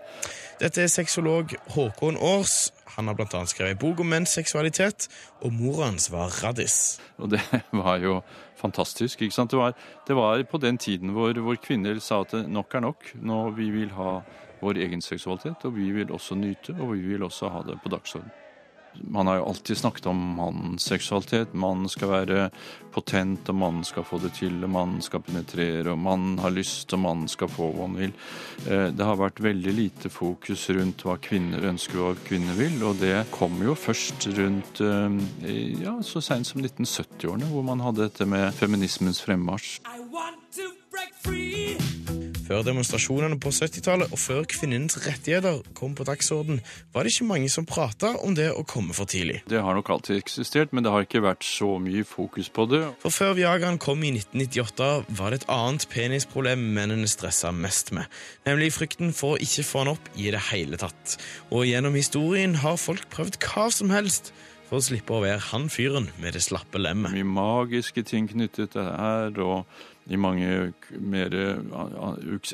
[0.58, 2.72] Dette er sexolog Håkon Aars.
[2.96, 5.08] Han har annet skrevet bok om menns seksualitet,
[5.40, 6.98] og mora hans var raddis.
[7.18, 7.40] Og det
[7.84, 8.22] var jo
[8.58, 9.22] fantastisk.
[9.22, 9.54] ikke sant?
[9.54, 9.76] Det var,
[10.08, 13.12] det var på den tiden hvor, hvor kvinner sa at nok er nok.
[13.22, 14.18] Nå vi vil ha
[14.60, 17.92] vår egen seksualitet, og vi vil også nyte, og vi vil også ha det på
[17.94, 18.30] dagsorden.
[19.02, 21.54] Man har jo alltid snakket om mannens seksualitet.
[21.54, 22.48] Mannen skal være
[22.92, 26.92] potent, og mannen skal få det til, og mannen skal penetrere, og mannen har lyst,
[26.96, 28.14] og mannen skal få hva han vil.
[28.66, 32.82] Eh, Det har vært veldig lite fokus rundt hva kvinner ønsker og hva kvinner vil,
[32.82, 35.18] og det kom jo først rundt eh,
[35.84, 39.78] ja, så seint som 1970-årene, hvor man hadde dette med feminismens fremmarsj.
[42.48, 46.62] Før demonstrasjonene på 70-tallet og før kvinnens rettigheter kom på dagsorden,
[46.94, 49.42] var det ikke mange som prata om det å komme for tidlig.
[49.52, 52.80] Det har nok alltid eksistert, men det har ikke vært så mye fokus på det.
[53.02, 54.88] For før Viagraen kom i 1998,
[55.20, 58.08] var det et annet penisproblem mennene stressa mest med,
[58.48, 61.18] nemlig frykten for å ikke få den opp i det hele tatt.
[61.52, 64.32] Og gjennom historien har folk prøvd hva som helst
[64.70, 67.12] for å slippe å være han fyren med det slappe lemmet.
[67.12, 69.68] Mye magiske ting knyttet til det her, og
[70.08, 71.34] i mange mer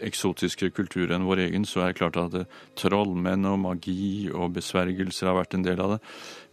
[0.05, 2.49] eksotiske kulturer enn vår egen, så er det klart at eh,
[2.81, 6.01] trollmenn og magi og besvergelser har vært en del av det.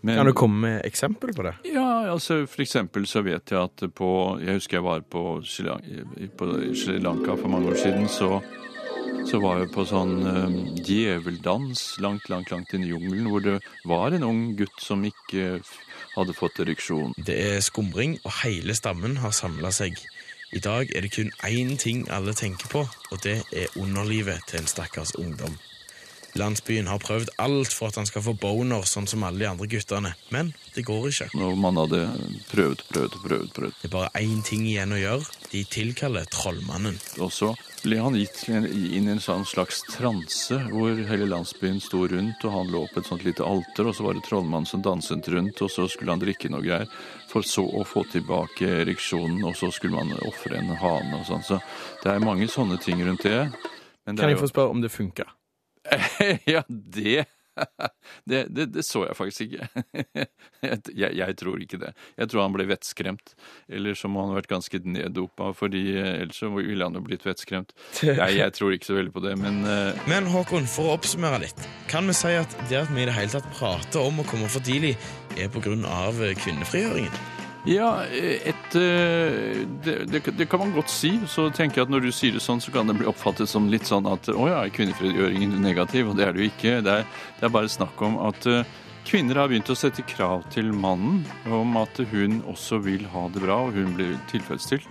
[0.04, 1.54] Men- Kan du komme med eksempel på det?
[1.74, 5.66] Ja, altså for eksempel så vet jeg at på Jeg husker jeg var på Sri,
[5.66, 8.42] Lanka, på Sri Lanka for mange år siden, så,
[9.30, 13.60] så var jeg på sånn um, djeveldans langt, langt, langt inn i jungelen, hvor det
[13.86, 15.62] var en ung gutt som ikke
[16.16, 17.14] hadde fått ereksjon.
[17.18, 19.94] Det er skumring, og hele stammen har samla seg.
[20.52, 24.60] I dag er det kun én ting alle tenker på, og det er underlivet til
[24.60, 25.56] en stakkars ungdom.
[26.36, 29.68] Landsbyen har prøvd alt for at han skal få boner, sånn som alle de andre
[29.72, 31.28] guttene, men det går ikke.
[31.36, 32.02] Når man hadde
[32.52, 33.80] prøvd, prøvd, prøvd, prøvd.
[33.82, 35.28] Det er bare én ting igjen å gjøre.
[35.52, 37.00] De tilkaller trollmannen.
[37.20, 38.68] Og så ble han gitt inn
[39.10, 43.12] i en sånn slags transe, hvor hele landsbyen sto rundt, og han lå på et
[43.12, 46.24] sånt lite alter, og så var det trollmannen som danset rundt, og så skulle han
[46.24, 46.88] drikke noe greier,
[47.32, 51.46] for så å få tilbake ereksjonen, og så skulle man ofre en hane og sånn.
[51.48, 51.60] Så
[52.04, 53.46] det er mange sånne ting rundt det.
[54.06, 55.28] Men det Kan jeg få spørre om det funka?
[56.54, 57.26] ja, det
[58.30, 59.68] det, det det så jeg faktisk ikke.
[60.96, 61.94] jeg, jeg tror ikke det.
[62.18, 63.36] Jeg tror han ble vettskremt.
[63.72, 67.04] Eller så må han ha vært ganske neddopa, fordi eh, ellers så ville han jo
[67.06, 67.76] blitt vettskremt.
[68.22, 70.08] Nei, jeg tror ikke så veldig på det, men uh...
[70.10, 73.18] Men Håkon, for å oppsummere litt, kan vi si at det at vi i det
[73.18, 74.96] hele tatt prater om å komme for tidlig,
[75.40, 77.41] er på grunn av kvinnefrigjøringen?
[77.70, 81.14] Ja, et, eh, det, det, det kan man godt si.
[81.30, 83.70] Så tenker jeg at når du sier det sånn, så kan det bli oppfattet som
[83.70, 86.10] litt sånn at å ja, er negativ?
[86.10, 86.80] Og det er det jo ikke.
[86.82, 87.06] Det er,
[87.38, 88.66] det er bare snakk om at eh,
[89.06, 91.22] kvinner har begynt å sette krav til mannen
[91.54, 94.90] om at hun også vil ha det bra, og hun blir tilfredsstilt.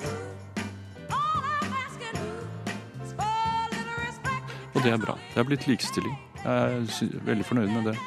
[4.71, 5.19] Og det er bra.
[5.35, 6.15] Det er blitt likestilling.
[6.41, 7.99] Jeg er veldig fornøyd med det.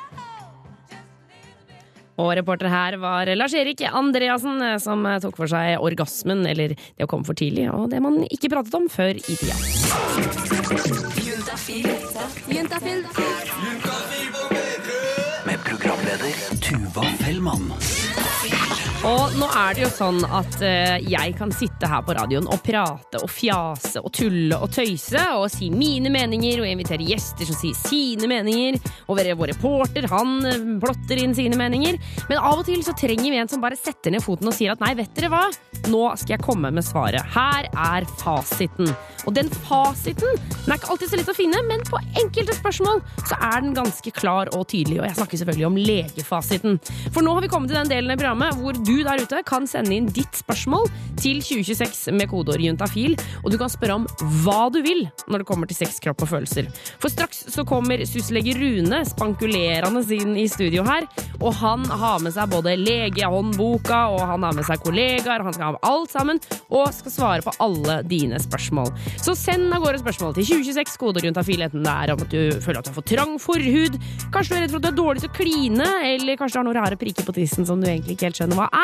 [2.22, 7.08] Og reporter her var Lars-Erik Andreassen, eh, som eh, tok for seg orgasmen, eller det
[7.08, 9.58] å komme for tidlig, og det man ikke pratet om før i tida.
[15.44, 17.74] Med programleder Tuva Fellmann.
[19.04, 22.62] Og nå er det jo sånn at eh, jeg kan sitte her på radioen og
[22.64, 27.58] prate og fjase og tulle og tøyse og si mine meninger og invitere gjester som
[27.60, 28.78] sier sine meninger.
[29.12, 32.00] Og være vår reporter, han eh, plotter inn sine meninger.
[32.30, 34.72] Men av og til så trenger vi en som bare setter ned foten og sier
[34.72, 35.44] at nei, vet dere hva?
[35.92, 37.28] Nå skal jeg komme med svaret.
[37.36, 38.88] Her er fasiten.
[39.28, 43.04] Og den fasiten den er ikke alltid så lett å finne, men på enkelte spørsmål
[43.28, 45.02] så er den ganske klar og tydelig.
[45.02, 46.80] Og jeg snakker selvfølgelig om legefasiten.
[47.12, 49.66] For nå har vi kommet til den delen av programmet hvor du der ute kan
[49.70, 50.86] sende inn ditt spørsmål
[51.18, 54.08] til 2026 med kodeord juntafil, og du kan spørre om
[54.44, 56.70] hva du vil når det kommer til sex, kropp og følelser.
[57.02, 61.08] For straks så kommer syslege Rune spankulerende inn i studio her,
[61.40, 65.70] og han har med seg både legehåndboka, og han har med seg kollegaer, han skal
[65.70, 68.92] ha med alt sammen, og skal svare på alle dine spørsmål.
[69.22, 72.62] Så send av gårde spørsmål til 2026 kodeord juntafil, enten det er om at du
[72.64, 74.00] føler at du har fått trang forhud,
[74.34, 76.62] kanskje du er redd for at du er dårlig til å kline, eller kanskje du
[76.62, 78.83] har noen rare prikker på tissen som du egentlig ikke helt skjønner hva er,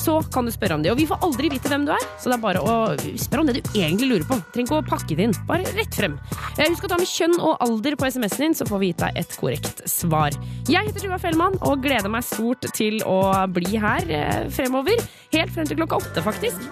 [0.00, 0.90] så kan du spørre om det.
[0.92, 2.76] Og vi får aldri vite hvem du er, så det er bare å
[3.20, 4.38] spørre om det du egentlig lurer på.
[4.54, 5.34] Trenger ikke å pakke det inn.
[5.48, 6.14] Bare rett frem.
[6.56, 9.02] Eh, Husk å ta med kjønn og alder på SMS-en din, så får vi gitt
[9.04, 10.36] deg et korrekt svar.
[10.70, 13.18] Jeg heter Tuva Fellmann og gleder meg stort til å
[13.52, 15.02] bli her eh, fremover.
[15.34, 16.64] Helt frem til klokka åtte, faktisk.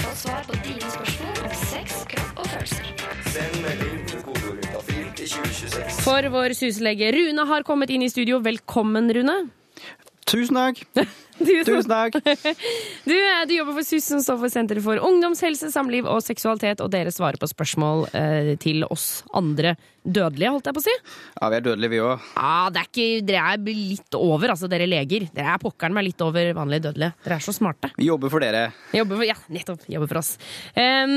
[0.00, 2.92] Få svar på dine spørsmål om sex, kropp og følelser.
[3.30, 6.04] Send melding til kodeord juntafil til 2026.
[6.04, 8.42] For vår suselege Rune har kommet inn i studio.
[8.44, 9.40] Velkommen, Rune.
[10.30, 10.84] Tusen takk.
[11.66, 12.18] Tusen takk.
[13.10, 16.82] Du, eh, du jobber for SUS, som står for Senter for ungdomshelse, samliv og seksualitet,
[16.84, 20.94] og dere svarer på spørsmål eh, til oss andre dødelige, holdt jeg på å si.
[21.36, 22.28] Ja, vi er dødelige, vi òg.
[22.36, 25.26] Ja, det er ikke, Dere er litt over, altså, dere leger.
[25.34, 27.16] Dere er pokkeren meg litt over vanlige dødelige.
[27.26, 27.90] Dere er så smarte.
[27.98, 28.62] Vi jobber for dere.
[28.96, 29.84] Jobber for, ja, nettopp.
[29.92, 30.32] Jobber for oss.
[30.74, 31.12] Um,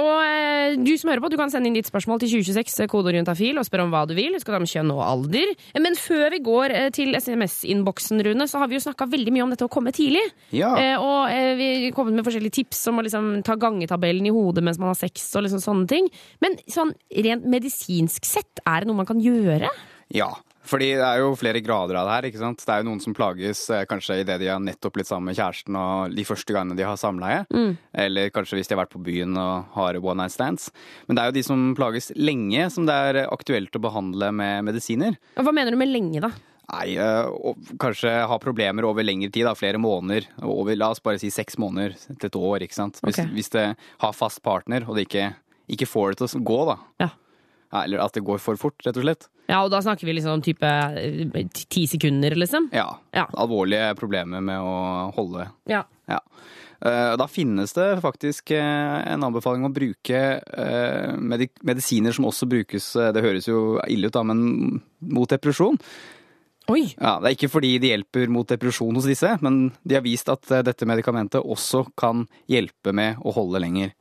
[0.00, 3.20] og eh, du som hører på, du kan sende inn ditt spørsmål til 2026, kodeord
[3.20, 4.34] juntafil, og spørre om hva du vil.
[4.34, 5.54] Du skal ta med kjønn og alder.
[5.78, 9.46] Men før vi går eh, til SMS-innboksen, Rune, så har vi jo snakka veldig mye
[9.46, 10.22] om dette å komme tidlig.
[10.54, 10.72] Ja.
[10.78, 14.34] Eh, og eh, vi har kommet med forskjellige tips om å liksom, ta gangetabellen i
[14.34, 16.08] hodet mens man har sex, og liksom sånne ting.
[16.44, 16.94] Men sånn
[17.26, 19.72] rent medisinsk sett, er det noe man kan gjøre?
[20.14, 20.32] Ja.
[20.64, 22.26] Fordi det er jo flere grader av det her.
[22.30, 22.62] ikke sant?
[22.64, 25.36] Det er jo noen som plages eh, kanskje idet de har nettopp blitt sammen med
[25.36, 27.42] kjæresten og de første gangene de har samleie.
[27.52, 27.76] Mm.
[28.06, 30.70] Eller kanskje hvis de har vært på byen og har one night stands.
[31.06, 34.64] Men det er jo de som plages lenge, som det er aktuelt å behandle med
[34.70, 35.20] medisiner.
[35.36, 36.32] Hva mener du med lenge, da?
[36.72, 40.30] Nei, øh, og kanskje ha problemer over lengre tid, da, flere måneder.
[40.42, 42.64] Over, la oss bare si seks måneder til et år.
[42.64, 43.02] ikke sant?
[43.04, 43.28] Hvis, okay.
[43.36, 45.28] hvis det har fast partner, og det ikke,
[45.76, 46.78] ikke får det til å gå, da.
[47.04, 47.10] Ja.
[47.84, 49.28] Eller at det går for fort, rett og slett.
[49.50, 52.70] Ja, og da snakker vi liksom om type eh, ti sekunder, liksom?
[52.72, 52.86] Ja.
[53.12, 53.26] Ja.
[53.36, 55.50] Alvorlige problemer med å holde.
[55.68, 55.82] Ja.
[56.08, 56.20] Ja.
[56.80, 62.48] Eh, Da finnes det faktisk eh, en anbefaling om å bruke eh, medisiner som også
[62.48, 65.76] brukes, eh, det høres jo ille ut da, men mot depresjon.
[66.72, 66.94] Oi!
[66.96, 70.30] Ja, Det er ikke fordi de hjelper mot depresjon hos disse, men de har vist
[70.32, 73.92] at eh, dette medikamentet også kan hjelpe med å holde lenger.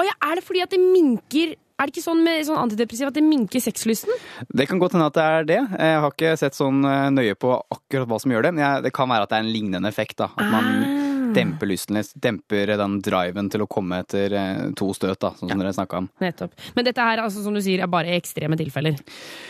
[0.00, 3.16] Ja, er det fordi at det minker Er det ikke sånn med sånn antidepressiv at
[3.18, 4.08] det minker sexlysten?
[4.48, 5.58] Det kan godt hende at det er det.
[5.76, 8.86] Jeg har ikke sett sånn eh, nøye på akkurat hva som gjør det, men jeg,
[8.86, 10.16] det kan være at det er en lignende effekt.
[10.22, 10.30] da.
[10.40, 10.72] At man
[11.34, 15.48] demper lysten litt, demper den driven til å komme etter eh, to støt, da, som
[15.50, 16.08] som dere snakka om.
[16.20, 16.52] Nettopp.
[16.76, 18.98] Men dette her, altså, som du sier, er bare ekstreme tilfeller.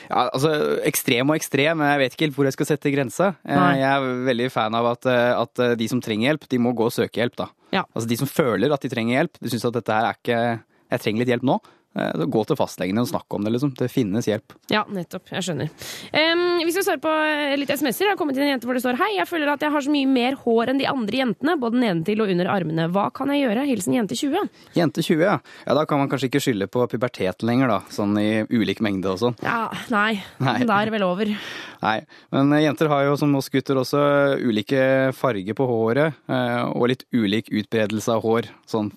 [0.09, 0.53] Ja, altså,
[0.87, 3.35] Ekstrem og ekstrem, jeg vet ikke helt hvor jeg skal sette grensa.
[3.45, 6.73] Eh, Jeg er veldig fan av at, eh, at de som trenger hjelp, de må
[6.77, 7.37] gå og søke hjelp.
[7.37, 7.49] da.
[7.73, 7.85] Ja.
[7.95, 10.61] Altså De som føler at de trenger hjelp, de syns at dette her er ikke
[10.87, 11.57] Jeg trenger litt hjelp nå.
[11.96, 13.72] Eh, Gå til fastlegen og snakk om det, liksom.
[13.78, 14.54] Det finnes hjelp.
[14.72, 15.30] Ja, nettopp.
[15.32, 15.70] Jeg skjønner.
[16.12, 18.09] Um, vi skal svare på eh, litt SMS-er.
[18.09, 19.85] Jeg har kommet inn en jente hvor det står Hei, jeg føler at jeg har
[19.87, 22.88] så mye mer hår enn de andre jentene, både nedentil og under armene.
[22.94, 23.66] Hva kan jeg gjøre?
[23.70, 24.52] Hilsen jente 20.
[24.76, 25.38] Jente 20, ja.
[25.66, 25.76] ja.
[25.80, 27.80] Da kan man kanskje ikke skylde på puberteten lenger, da.
[27.92, 29.38] Sånn i ulik mengde og sånn.
[29.44, 30.20] Ja, nei.
[30.42, 30.59] Nei.
[30.66, 31.35] Da er det vel over.
[31.82, 31.98] Nei.
[32.35, 34.00] Men eh, jenter har jo som oss gutter også
[34.42, 38.50] ulike farger på håret, og litt ulik utbredelse av hår.
[38.68, 38.90] Sånn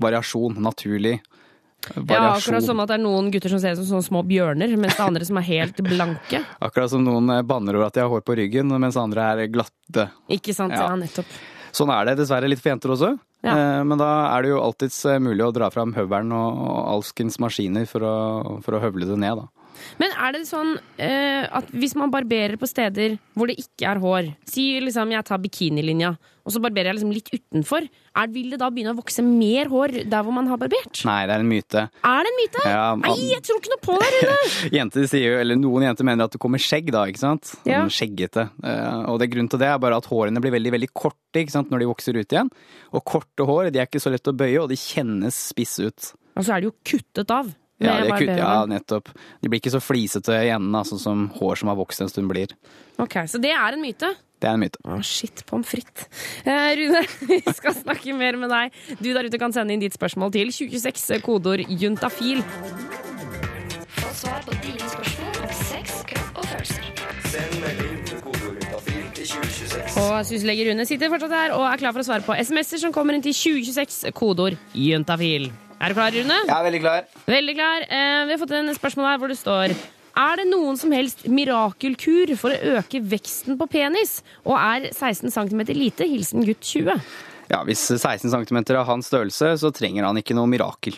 [0.00, 0.58] variasjon.
[0.62, 1.18] Naturlig
[1.94, 4.72] Ja, akkurat som at det er noen gutter som ser ut som sånne små bjørner,
[4.76, 6.40] mens det er andre som er helt blanke.
[6.66, 9.46] Akkurat som noen eh, banner over at de har hår på ryggen, mens andre er
[9.52, 10.08] glatte.
[10.28, 10.74] Ikke sant?
[10.74, 10.96] Ja, Ja.
[10.96, 11.30] nettopp.
[11.76, 13.10] Sånn er det dessverre litt for jenter også.
[13.44, 13.52] Ja.
[13.52, 16.78] Eh, Men da er det jo alltids eh, mulig å dra fram høvelen og og
[16.96, 18.14] alskens maskiner for å,
[18.64, 19.46] for å høvle det ned, da.
[20.00, 24.00] Men er det sånn eh, at hvis man barberer på steder hvor det ikke er
[24.02, 26.14] hår Si liksom jeg tar bikinilinja,
[26.46, 27.86] og så barberer jeg liksom litt utenfor.
[28.16, 31.00] Er, vil det da begynne å vokse mer hår der hvor man har barbert?
[31.08, 31.82] Nei, det er en myte.
[32.06, 32.62] Er det en myte?
[32.70, 34.36] Ja, Nei, jeg tror ikke noe på det, Rune!
[34.78, 37.02] Jenter sier jo, eller Noen jenter mener at det kommer skjegg, da.
[37.10, 37.50] ikke sant?
[37.66, 37.82] Ja.
[37.90, 38.46] Skjeggete.
[38.62, 41.56] Eh, Og det grunnen til det er bare at hårene blir veldig veldig korte ikke
[41.58, 41.74] sant?
[41.74, 42.52] når de vokser ut igjen.
[42.94, 46.12] Og korte hår de er ikke så lett å bøye, og de kjennes spisse ut.
[46.38, 47.50] Og så er de jo kuttet av.
[47.82, 49.10] Ja, de er kutt, ja, nettopp.
[49.42, 52.30] De blir ikke så flisete i enden, sånn som hår som har vokst en stund
[52.32, 52.54] blir.
[53.02, 54.14] Ok, Så det er en myte?
[54.40, 54.80] Det er en myte.
[54.84, 56.08] Å, shit, pommes frites.
[56.44, 58.72] Eh, Rune, vi skal snakke mer med deg.
[59.00, 62.40] Du der ute kan sende inn ditt spørsmål til 2026, kodeord juntafil.
[63.96, 66.88] Få svar på dine spørsmål om sex, kropp og følelser.
[67.32, 70.00] Send melding til kodeord juntafil til 2026.
[70.06, 72.96] Og syslege Rune sitter fortsatt her og er klar for å svare på SMS-er som
[72.96, 75.50] kommer inn til 2026, kodeord juntafil.
[75.76, 76.36] Er du klar, Rune?
[76.48, 77.06] Jeg er veldig klar.
[77.28, 77.84] Veldig klar.
[77.84, 79.74] Eh, vi har fått en spørsmål her hvor det står
[80.16, 84.22] Er det noen som helst mirakelkur for å øke veksten på penis?
[84.46, 86.06] Og er 16 cm lite?
[86.08, 87.02] Hilsen gutt 20.
[87.52, 90.96] Ja, Hvis 16 cm er hans størrelse, så trenger han ikke noe mirakel.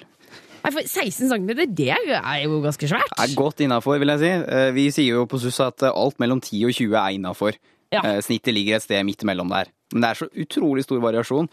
[0.63, 3.13] Nei, for 16 cm, det er jo, er jo ganske svært.
[3.19, 4.31] er godt innafor, vil jeg si.
[4.55, 7.59] Eh, Vi sier jo på SUS at eh, alt mellom 10 og 20 er innafor.
[7.91, 8.03] Ja.
[8.21, 9.71] Snittet ligger et sted midt imellom der.
[9.95, 11.47] Men det er så utrolig stor variasjon.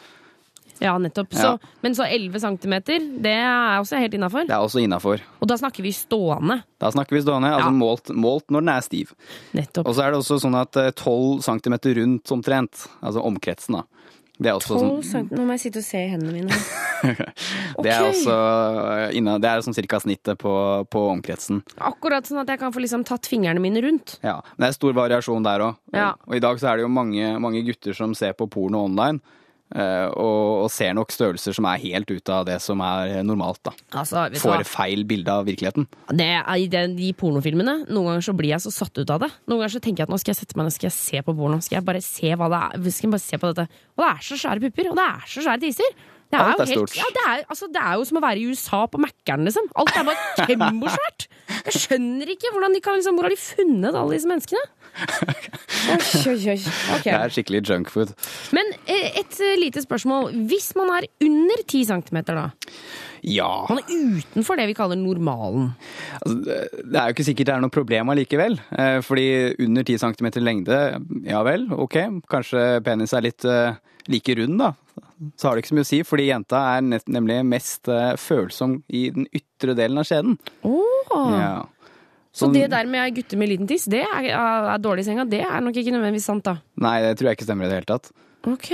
[0.84, 1.32] Ja, nettopp.
[1.32, 1.56] Ja.
[1.56, 2.76] Så, men så 11 cm,
[3.24, 4.44] det er også helt innafor.
[4.50, 5.22] Det er også innafor.
[5.40, 6.62] Og da snakker vi stående.
[6.84, 9.14] Da snakker vi stående, altså målt, målt når den er stiv.
[9.56, 9.88] Nettopp.
[9.88, 13.86] Og så er det også sånn at eh, 12 cm rundt omtrent, altså omkretsen, da.
[14.36, 16.58] Det er også 12 sånn cm Nå må jeg sitte og se i hendene mine.
[17.86, 18.10] Det er Ok.
[18.10, 20.52] også eh, inna, Det er sånn cirka snittet på,
[20.92, 21.62] på omkretsen.
[21.80, 24.18] Akkurat sånn at jeg kan få liksom tatt fingrene mine rundt.
[24.26, 25.80] Ja, Men det er stor variasjon der òg.
[25.96, 26.10] Ja.
[26.28, 29.22] Og i dag så er det jo mange, mange gutter som ser på porno online.
[29.74, 33.62] Eh, og, og ser nok størrelser som er helt ute av det som er normalt.
[33.66, 33.74] da.
[34.02, 35.88] Altså, Får feil bilde av virkeligheten.
[36.14, 39.24] Det er, I den, de pornofilmene Noen ganger så blir jeg så satt ut av
[39.26, 39.32] det.
[39.50, 41.24] Noen ganger så tenker jeg at nå skal jeg sette meg ned skal jeg se
[41.26, 41.62] på porno.
[41.66, 44.12] Skal jeg bare se hva det er skal jeg bare se på dette Og det
[44.12, 45.96] er så svære pupper, og det er så svære tiser.
[46.26, 46.96] Det Alt jo er stort.
[46.98, 49.68] Ja, det, er, altså, det er jo som å være i USA på Mækkern, liksom.
[49.78, 51.28] Alt er bare kjempesvært.
[51.66, 54.64] Jeg skjønner ikke hvordan de kan, liksom, hvor har de funnet alle disse menneskene?
[54.96, 55.98] Oi,
[56.32, 56.60] oi, oi.
[56.96, 57.04] Ok.
[57.06, 58.14] Det er skikkelig junkfood.
[58.56, 60.32] Men eh, et eh, lite spørsmål.
[60.50, 62.46] Hvis man er under 10 cm, da?
[63.26, 63.50] Ja.
[63.70, 65.72] Man er utenfor det vi kaller normalen.
[66.22, 66.38] Altså,
[66.86, 68.58] det er jo ikke sikkert det er noe problem allikevel.
[68.78, 69.28] eh, Fordi
[69.68, 70.80] under 10 cm lengde,
[71.28, 72.00] ja vel, ok.
[72.32, 73.46] Kanskje penis er litt
[74.10, 74.74] like rund, da.
[75.40, 78.16] Så har det ikke så mye å si, fordi jenta er nett- nemlig mest eh,
[78.20, 80.36] følsom i den ytre delen av skjeden.
[80.68, 81.32] Oh.
[81.32, 81.64] Ja.
[82.36, 85.24] Så Sånn- det der med gutter med liten tiss, det er, er dårlig i senga,
[85.32, 86.58] det er nok ikke nødvendigvis sant, da.
[86.84, 88.12] Nei, det tror jeg ikke stemmer i det hele tatt.
[88.46, 88.68] Ok.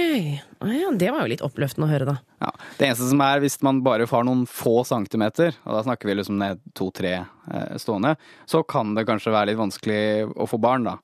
[0.59, 2.15] Ah, ja, det var jo litt oppløftende å høre, da.
[2.41, 2.49] Ja.
[2.79, 6.17] Det eneste som er hvis man bare har noen få centimeter, og da snakker vi
[6.17, 8.15] liksom ned to-tre eh, stående,
[8.49, 10.01] så kan det kanskje være litt vanskelig
[10.35, 10.97] å få barn, da.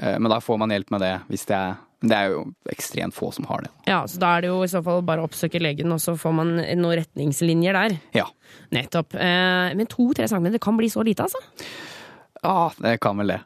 [0.00, 3.16] Eh, men da får man hjelp med det hvis det er Det er jo ekstremt
[3.16, 3.70] få som har det.
[3.88, 6.16] Ja, så da er det jo i så fall bare å oppsøke legen, og så
[6.20, 7.96] får man noen retningslinjer der.
[8.16, 8.28] Ja.
[8.74, 9.16] Nettopp.
[9.16, 11.40] Eh, men to-tre centimeter kan bli så lite, altså?
[12.44, 13.40] Ja, det kan vel det.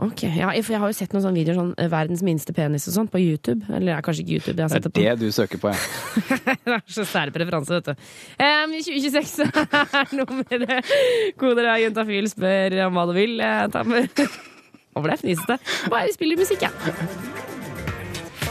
[0.00, 2.88] Ok, ja, For jeg har jo sett noen sånne videoer sånn eh, 'Verdens minste penis'
[2.88, 3.66] og sånt på YouTube.
[3.68, 5.02] Eller det er kanskje ikke YouTube, jeg har sett det på.
[5.02, 5.76] Det er det du søker på, ja.
[6.64, 8.08] det er så sær preferanse, vet du.
[8.40, 9.44] Um, 2026
[10.00, 10.94] er nummeret.
[11.40, 13.36] Koder er juntafil, spør om hva du vil.
[13.44, 14.24] Eh, ta med
[14.90, 15.60] Hva ble det fnisete?
[15.92, 16.72] Bare spiller musikk, jeg.
[16.88, 17.49] Få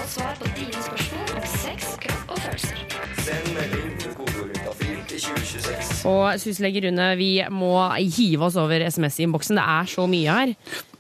[0.10, 2.78] svar på dine spørsmål om sex, kropp og følelser.
[3.26, 4.62] Send melding til kodeordet
[5.10, 6.10] til 2026.
[6.10, 7.74] Og syslege Rune, vi må
[8.18, 9.60] hive oss over SMS-innboksen.
[9.60, 10.56] Det er så mye her.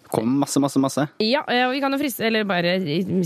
[0.09, 1.03] Kommer masse, masse, masse.
[1.21, 2.71] Ja, eh, og vi kan jo friste, eller bare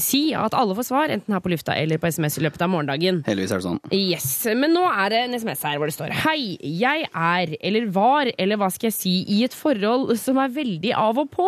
[0.03, 2.71] si at alle får svar, enten her på lufta eller på SMS i løpet av
[2.73, 3.21] morgendagen.
[3.27, 3.79] Heldigvis er det sånn.
[3.95, 4.27] Yes,
[4.59, 8.31] Men nå er det en SMS her hvor det står Hei, jeg er, eller var,
[8.35, 11.47] eller hva skal jeg si, i et forhold som er veldig av og på.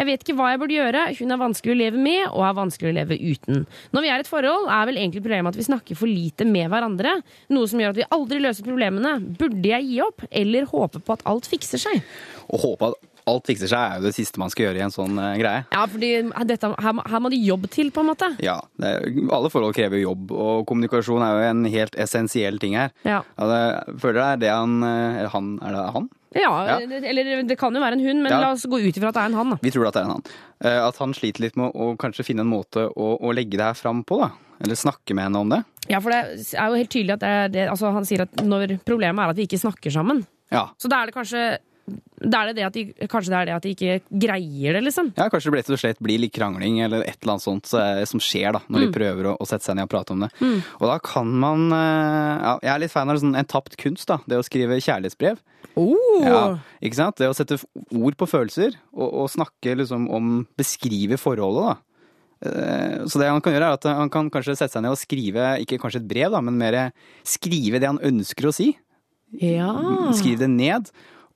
[0.00, 1.04] Jeg vet ikke hva jeg burde gjøre.
[1.20, 3.62] Hun er vanskelig å leve med, og er vanskelig å leve uten.
[3.94, 6.48] Når vi er i et forhold, er vel egentlig problemet at vi snakker for lite
[6.48, 7.14] med hverandre.
[7.54, 9.14] Noe som gjør at vi aldri løser problemene.
[9.38, 12.02] Burde jeg gi opp, eller håpe på at alt fikser seg?
[12.50, 14.94] Å håpe at alt fikser seg, er jo det siste man skal gjøre i en
[14.94, 15.64] sånn uh, greie.
[15.72, 16.10] Ja, fordi
[16.48, 18.30] dette, her, må- her må det jobb til, på en måte.
[18.42, 18.94] Ja, det
[19.30, 22.90] Alle forhold krever jobb, og kommunikasjon er jo en helt essensiell ting her.
[23.06, 23.20] Ja.
[23.38, 23.62] det,
[24.02, 26.10] føler det er det han eh, han, er det han?
[26.34, 26.76] Ja, Ja.
[26.80, 28.40] eller det kan jo være en hund, men Ja.
[28.40, 29.58] la oss gå ut ifra at det er en han, da.
[29.62, 30.22] Vi tror at det er en han.
[30.64, 33.66] Eh, At han sliter litt med å kanskje finne en måte å, å legge det
[33.68, 34.30] her fram på, da.
[34.62, 35.62] Eller snakke med henne om det.
[35.90, 36.22] Ja, for det
[36.54, 39.36] er jo helt tydelig at det det, altså han sier at når problemet er at
[39.36, 40.24] vi ikke snakker sammen.
[40.54, 40.68] Ja.
[40.78, 41.58] Så da er det kanskje
[42.30, 44.82] da er det det at de, Kanskje det er det at de ikke greier det,
[44.86, 45.12] liksom.
[45.18, 48.02] Ja, Kanskje det rett og slett blir litt krangling eller et eller annet sånt eh,
[48.08, 48.86] som skjer da, når Mm.
[48.86, 50.30] de prøver å, å sette seg ned og prate om det.
[50.40, 50.58] Mm.
[50.80, 54.06] Og da kan man eh, ja, Jeg er litt fan av sånn, en tapt kunst,
[54.08, 54.18] da.
[54.26, 55.40] Det å skrive kjærlighetsbrev.
[55.78, 55.96] Oh.
[56.26, 56.42] Ja,
[56.84, 57.16] ikke sant?
[57.16, 57.56] Det å sette
[57.96, 61.78] ord på følelser, og, og snakke liksom om Beskrive forholdet, da.
[62.42, 65.00] Eh, Så det han kan gjøre, er at han kan kanskje sette seg ned og
[65.00, 66.76] skrive, ikke kanskje et brev, da, men mer
[67.24, 68.72] skrive det han ønsker å si.
[69.40, 69.70] Ja.
[70.12, 70.90] Skrive det ned,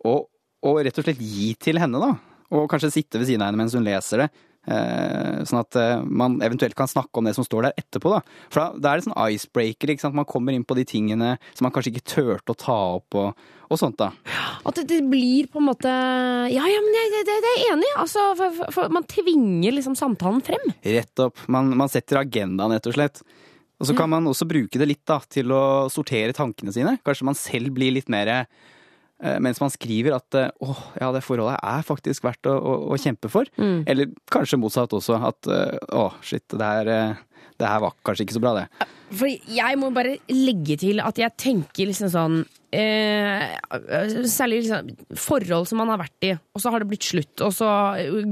[0.04, 0.26] og,
[0.66, 2.12] og rett og slett gi til henne, da.
[2.56, 4.28] Og kanskje sitte ved siden av henne mens hun leser det.
[4.70, 8.12] eh, Sånn at eh, man eventuelt kan snakke om det som står der etterpå.
[8.14, 8.20] Da
[8.54, 9.92] For da, er det sånn icebreaker.
[9.92, 10.18] Ikke sant?
[10.18, 13.48] Man kommer inn på de tingene som man kanskje ikke turte å ta opp, og,
[13.70, 13.98] og sånt.
[13.98, 14.12] da
[14.66, 15.90] At det, det blir på en måte
[16.54, 17.96] Ja, ja, men jeg, det, det, er jeg enig i.
[18.04, 20.70] Altså, for, for, man tvinger liksom samtalen frem.
[20.86, 21.42] Rett opp.
[21.50, 23.22] Man, man setter agendaen, rett og slett.
[23.76, 26.94] Og så kan man også bruke det litt da, til å sortere tankene sine.
[27.04, 28.46] Kanskje man selv blir litt mer
[29.40, 32.98] mens man skriver at eh, åh, ja, det forholdet er faktisk verdt å, å, å
[33.00, 33.48] kjempe for.
[33.56, 33.86] Mm.
[33.88, 35.16] Eller kanskje motsatt også.
[35.30, 38.90] At eh, åh, shit, det her, eh, det her var kanskje ikke så bra, det.
[39.16, 42.40] For jeg må bare legge til at jeg tenker liksom sånn
[42.74, 43.52] eh,
[44.26, 47.44] Særlig liksom forhold som man har vært i, og så har det blitt slutt.
[47.46, 47.70] Og så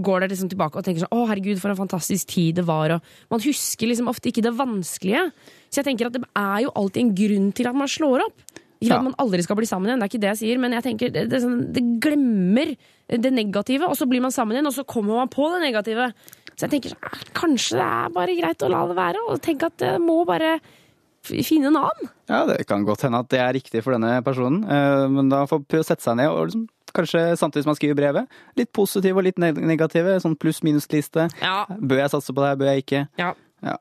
[0.05, 2.99] går det liksom tilbake og tenker sånn Å, herregud, for en fantastisk tid det var.
[2.99, 5.31] Og man husker liksom ofte ikke det vanskelige.
[5.71, 8.61] Så jeg tenker at det er jo alltid en grunn til at man slår opp.
[8.83, 8.99] Ikke Ja.
[8.99, 10.83] at man aldri skal bli sammen igjen, det er ikke det jeg sier, men jeg
[10.83, 12.75] tenker det, det, sånn, det glemmer
[13.09, 16.13] det negative, og så blir man sammen igjen, og så kommer man på det negative.
[16.55, 19.67] Så jeg tenker ah, kanskje det er bare greit å la det være, og tenke
[19.71, 20.59] at det må bare
[21.25, 22.11] finne en annen.
[22.29, 25.47] Ja, det kan godt hende at det er riktig for denne personen, eh, men da
[25.49, 29.19] får å sette seg ned og liksom, kanskje samtidig som man skriver brevet, litt positive
[29.19, 31.31] og litt negative, sånn pluss-minus-liste.
[31.41, 31.65] Ja.
[31.81, 33.09] Bør jeg satse på det her, bør jeg ikke?
[33.19, 33.33] Ja.
[33.65, 33.79] Ja.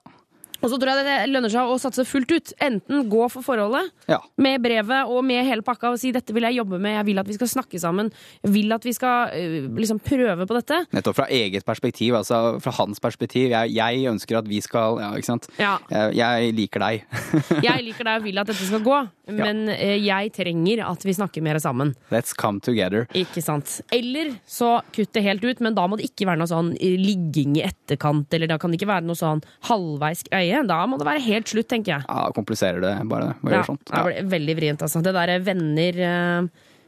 [0.63, 2.53] Og så tror jeg det lønner seg å satse fullt ut.
[2.63, 4.19] Enten gå for forholdet, Ja.
[4.37, 7.19] med brevet og med hele pakka, og si dette vil jeg jobbe med, jeg vil
[7.19, 8.11] at vi skal snakke sammen,
[8.43, 10.79] jeg vil at vi skal øh, liksom prøve på dette.
[10.95, 13.49] Nettopp fra eget perspektiv, altså fra hans perspektiv.
[13.51, 15.47] Jeg, jeg ønsker at vi skal Ja, ikke sant?
[15.59, 15.77] Ja.
[15.91, 17.03] Jeg, jeg liker deg.
[17.63, 18.97] Jeg liker deg og vil at dette skal gå,
[19.33, 19.95] men ja.
[19.97, 21.93] jeg trenger at vi snakker mer sammen.
[22.11, 23.05] Let's come together.
[23.17, 23.79] Ikke sant.
[23.93, 26.95] Eller så kutt det helt ut, men da må det ikke være noe sånn eh,
[26.99, 30.52] ligging i etterkant, eller da kan det ikke være noe sånn halvveis greie.
[30.67, 32.05] Da må det være helt slutt, tenker jeg.
[32.07, 33.35] Ja, kompliserer det bare det.
[33.41, 33.85] Hva Ja, gjøre sånt?
[33.89, 35.01] det blir veldig vrient, altså.
[35.01, 36.47] Det derre venner eh,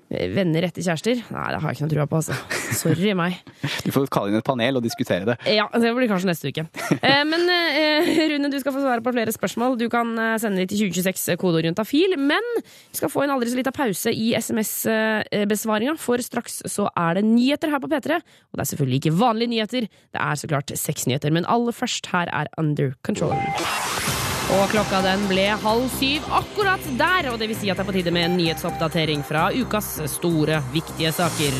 [0.10, 1.22] Venner etter kjærester?
[1.34, 2.36] Nei, det har jeg ikke noe trua på, altså.
[2.78, 3.39] Sorry meg.
[3.86, 5.36] Du får kalle inn et panel og diskutere det.
[5.50, 6.68] Ja, det blir kanskje neste uke.
[7.06, 9.76] Eh, men eh, Rune, du skal få svare på flere spørsmål.
[9.78, 12.15] Du kan eh, sende de til 2026 kodeord fil.
[12.18, 17.20] Men vi skal få en aldri så lita pause i SMS-besvaringa, for straks så er
[17.20, 18.18] det nyheter her på P3.
[18.22, 21.34] Og det er selvfølgelig ikke vanlige nyheter, det er så klart sexnyheter.
[21.36, 24.15] Men aller først, her er Under Control.
[24.54, 27.87] Og klokka den ble halv syv akkurat der, og det vil si at det er
[27.87, 31.58] på tide med en nyhetsoppdatering fra ukas store, viktige saker.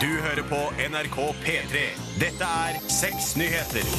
[0.00, 0.60] Du hører på
[0.92, 1.82] NRK P3.
[2.22, 3.90] Dette er Seks nyheter.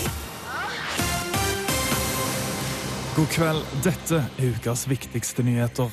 [3.18, 5.92] God kveld, dette er ukas viktigste nyheter.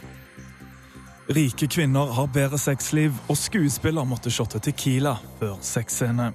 [1.35, 6.31] Rike kvinner har bedre sexliv, og skuespiller måtte shotte Tequila før sexscene.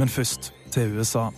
[0.00, 1.28] Men først til USA.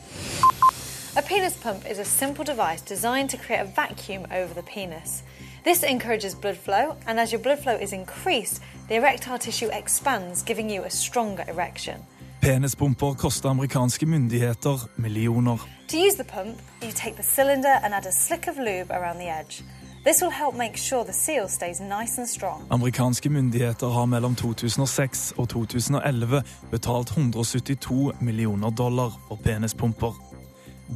[1.17, 5.25] A penis pump is a simple device designed to create a vacuum over the penis.
[5.65, 10.45] This encourages blood flow, and as your blood flow is increased, the erectile tissue expands,
[10.45, 11.95] giving you a stronger erection.
[12.41, 15.59] Penispumper koster amerikanske myndigheter millioner.
[15.89, 19.19] To use the pump, you take the cylinder and add a slick of lube around
[19.19, 19.65] the edge.
[20.05, 22.63] This will help make sure the seal stays nice and strong.
[22.71, 30.30] Amerikanske myndigheter har mellom 2006 og 2011 betalt 172 millioner dollar for penispumper.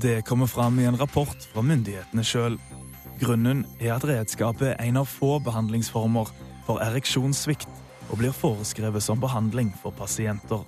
[0.00, 2.58] Det kommer fram i en rapport fra myndighetene sjøl.
[3.20, 6.32] Grunnen er at redskapet er en av få behandlingsformer
[6.66, 7.68] for ereksjonssvikt
[8.10, 10.64] og blir foreskrevet som behandling for pasienter.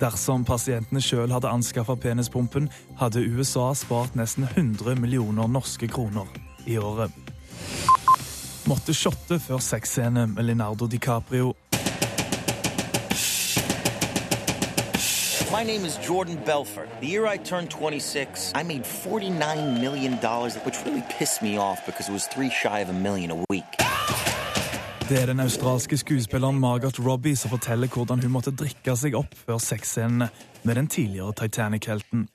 [0.00, 2.68] Dersom pasientene sjøl hadde anskaffa penispumpen,
[3.00, 6.28] hadde USA spart nesten 100 millioner norske kroner
[6.68, 7.14] i året.
[8.68, 11.54] Måtte shotte før sexscene med Leonardo DiCaprio.
[15.56, 16.88] My name is Jordan Belfort.
[17.00, 20.12] The year I turned 26, I made $49 million,
[20.66, 23.64] which really pissed me off because it was three shy of a million a week.
[25.08, 29.32] Det er den australske skuespilleren Margot Robbie som forteller hvordan hun måtte drikke seg opp
[29.46, 30.28] før sexscenene
[30.62, 32.28] med den tidligere Titanic-helten.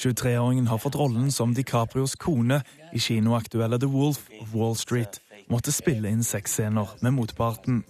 [0.00, 5.20] 23-åringen har fått rollen som DiCaprios kone i kinoaktuelle The Wolf of Wall Street.
[5.48, 7.84] Måtte spille inn sexscener med motparten.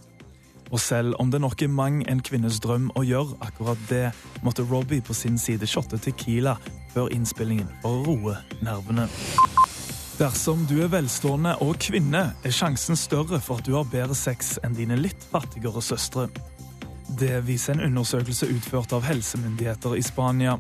[0.70, 4.04] Og selv om det nok er mang en kvinnes drøm å gjøre akkurat det,
[4.46, 6.56] måtte Robbie på sin side shotte Tequila
[6.94, 9.08] før innspillingen for å roe nervene.
[10.20, 14.58] Dersom du er velstående og kvinne, er sjansen større for at du har bedre sex
[14.60, 16.26] enn dine litt fattigere søstre.
[17.18, 20.58] Det viser en undersøkelse utført av helsemyndigheter i Spania.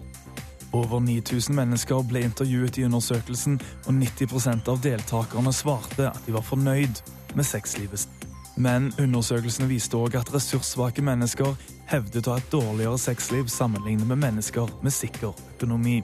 [0.72, 6.46] Over 9000 mennesker ble intervjuet i undersøkelsen, og 90% av deltakerne svarte at de var
[6.46, 7.04] fornøyd
[7.36, 8.19] med sexlivet.
[8.60, 11.54] Men undersøkelsen viste òg at ressurssvake mennesker
[11.88, 16.00] hevdet å ha et dårligere sexliv sammenlignet med mennesker med sikker økonomi.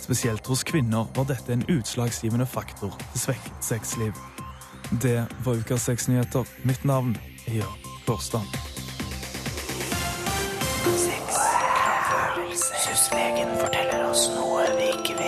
[0.00, 4.16] Spesielt hos kvinner var dette en utslagsgivende faktor til svekket sexliv.
[5.02, 6.48] Det var ukas sexnyheter.
[6.64, 7.16] Mitt navn
[7.46, 8.48] er Jørn Kårstad.
[12.84, 15.23] Syslegen forteller oss noe vi ikke vet.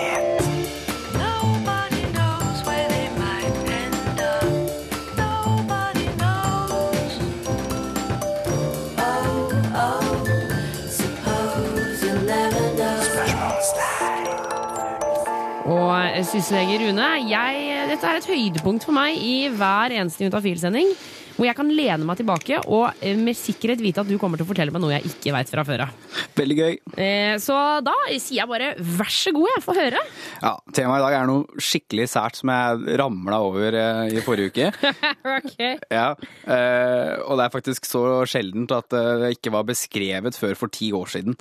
[16.16, 20.88] Og Rune, jeg, dette er et høydepunkt for meg i hver eneste Juntafil-sending.
[21.36, 24.46] Hvor jeg kan lene meg tilbake og eh, med sikkerhet vite at du kommer til
[24.46, 26.14] å fortelle meg noe jeg ikke veit fra før av.
[26.38, 26.78] Veldig gøy.
[26.96, 30.00] Eh, Så da sier jeg bare vær så god, jeg får høre.
[30.40, 34.54] Ja, Temaet i dag er noe skikkelig sært som jeg ramla over eh, i forrige
[34.54, 34.94] uke.
[35.36, 35.58] ok.
[35.92, 40.88] Ja, Og det er faktisk så sjeldent at det ikke var beskrevet før for ti
[40.96, 41.36] år siden.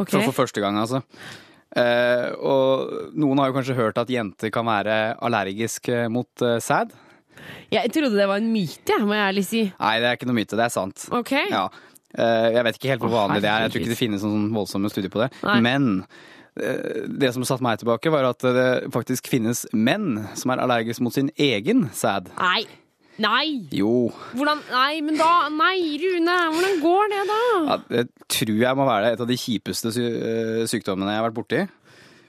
[0.00, 0.08] Ok.
[0.14, 1.02] For, for første gang, altså.
[1.78, 6.94] Eh, og noen har jo kanskje hørt at jenter kan være allergiske mot eh, sæd.
[7.72, 9.60] Jeg trodde det var en myte, må jeg ærlig si.
[9.78, 11.06] Nei, det er ikke noe myte, det er sant.
[11.14, 11.34] Ok.
[11.52, 11.68] Ja.
[12.16, 14.34] Eh, jeg vet ikke helt hvor vanlig det er, jeg tror ikke det finnes noen
[14.34, 15.30] sånn voldsomme studier på det.
[15.44, 15.58] Nei.
[15.64, 15.88] Men
[16.56, 21.04] eh, det som satte meg tilbake, var at det faktisk finnes menn som er allergiske
[21.04, 22.32] mot sin egen sæd.
[22.40, 22.64] Nei.
[23.22, 23.66] Nei!
[23.74, 24.08] Jo.
[24.36, 26.36] Hvordan Nei, men da Nei, Rune!
[26.54, 27.40] Hvordan går det, da?
[27.66, 31.26] Ja, det tror jeg må være et av de kjipeste sy eh, sykdommene jeg har
[31.26, 31.64] vært borti.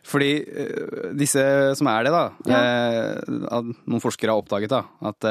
[0.09, 1.43] Fordi eh, disse
[1.77, 2.23] som er det, da
[2.55, 4.81] eh, Noen forskere har oppdaget da,
[5.11, 5.29] at,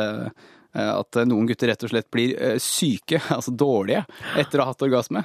[0.78, 4.04] at noen gutter rett og slett blir syke, altså dårlige,
[4.38, 5.24] etter å ha hatt orgasme.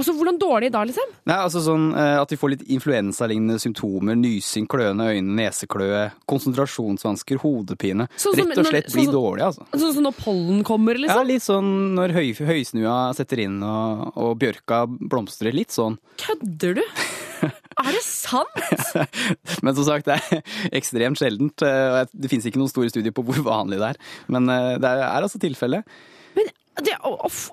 [0.00, 1.10] Altså, Hvordan dårlig da, liksom?
[1.28, 4.16] Nei, altså sånn eh, At de får litt influensalignende symptomer.
[4.16, 8.06] Nysing, kløende øyne, nesekløe, konsentrasjonsvansker, hodepine.
[8.16, 9.66] Sånn Rett og når- slett sånn bli som- dårlige, altså.
[9.76, 11.20] Sånn som når pollen kommer, liksom?
[11.20, 15.52] Ja, litt sånn når høy, høysnua setter inn og, og bjørka blomstrer.
[15.52, 15.98] Litt sånn.
[16.24, 16.84] Kødder du?
[17.80, 18.48] Er det sant?
[19.64, 20.42] Men som sagt, det er
[20.76, 21.62] ekstremt sjeldent.
[21.64, 24.00] eh, og Det finnes ikke noen store studier på hvor vanlig det er.
[24.28, 25.84] Men eh, det er altså tilfellet.
[26.80, 27.50] Det, å, å, f-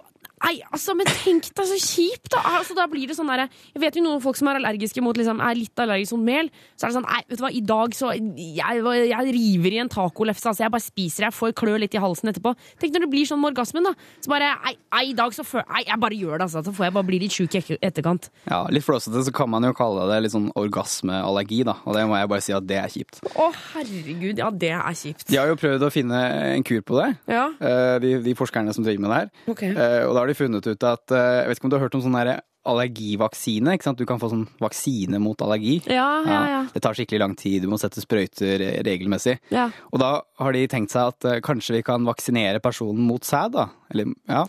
[0.47, 2.39] Nei, altså, men tenk deg så kjipt, da!
[2.57, 5.17] Altså, da blir det sånn derre Jeg vet jo noen folk som er allergiske mot
[5.19, 6.47] liksom, er litt allergisk mot mel.
[6.79, 8.79] Så er det sånn Nei, vet du hva, i dag så Jeg,
[9.11, 10.63] jeg river i en tacolefse, altså.
[10.63, 11.25] Jeg bare spiser.
[11.27, 12.53] Jeg får klø litt i halsen etterpå.
[12.79, 13.93] Tenk når det blir sånn med orgasmen, da.
[14.23, 14.75] Så bare Nei,
[15.11, 16.63] i dag så føler Nei, jeg bare gjør det, altså.
[16.69, 18.29] Så får jeg bare bli litt sjuk i etterkant.
[18.47, 21.75] Ja, Litt flåsete så kan man jo kalle det litt sånn orgasmeallergi, da.
[21.83, 23.19] Og det må jeg bare si at det er kjipt.
[23.35, 24.39] Å, herregud.
[24.39, 25.27] Ja, det er kjipt.
[25.27, 26.21] De har jo prøvd å finne
[26.55, 27.49] en kur på det, Ja.
[27.59, 29.29] eh, de, de forskerne som driver med det her.
[29.53, 29.63] Ok.
[29.67, 31.87] Eh, Og da har de funnet ut at eh, Jeg vet ikke om du har
[31.87, 32.19] hørt om sånn
[32.67, 33.75] allergivaksine.
[33.75, 33.99] ikke sant?
[33.99, 35.79] Du kan få sånn vaksine mot allergi.
[35.87, 36.61] Ja, ja, ja.
[36.73, 39.37] Det tar skikkelig lang tid, du må sette sprøyter regelmessig.
[39.53, 39.69] Ja.
[39.91, 40.11] Og da
[40.41, 43.69] har de tenkt seg at eh, kanskje vi kan vaksinere personen mot sæd, da.
[43.93, 44.43] Eller, ja.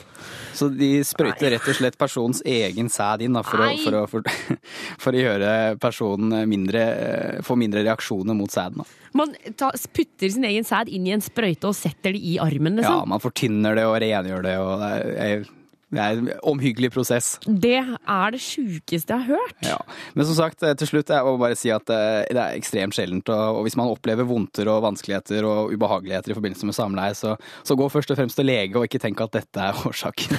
[0.58, 4.04] Så de sprøyter rett og slett personens egen sæd inn da, for, å, for, å,
[4.10, 4.58] for,
[5.04, 8.82] for å gjøre personen mindre eh, Få mindre reaksjoner mot sæden.
[9.16, 12.76] Man ta, putter sin egen sæd inn i en sprøyte og setter det i armen,
[12.80, 12.98] liksom?
[12.98, 14.90] Ja, man fortynner det og rengjør det, og det
[15.22, 15.46] er,
[15.88, 17.38] det er en omhyggelig prosess.
[17.46, 19.56] Det er det sjukeste jeg har hørt.
[19.64, 19.78] Ja.
[20.12, 22.96] Men som sagt, eh, til slutt jeg må bare si at eh, det er ekstremt
[22.96, 23.30] sjeldent.
[23.32, 27.34] Og, hvis man opplever vondter og vanskeligheter og ubehageligheter i forbindelse med samleie, så,
[27.64, 30.36] så gå først og fremst til lege og ikke tenk at dette er årsaken.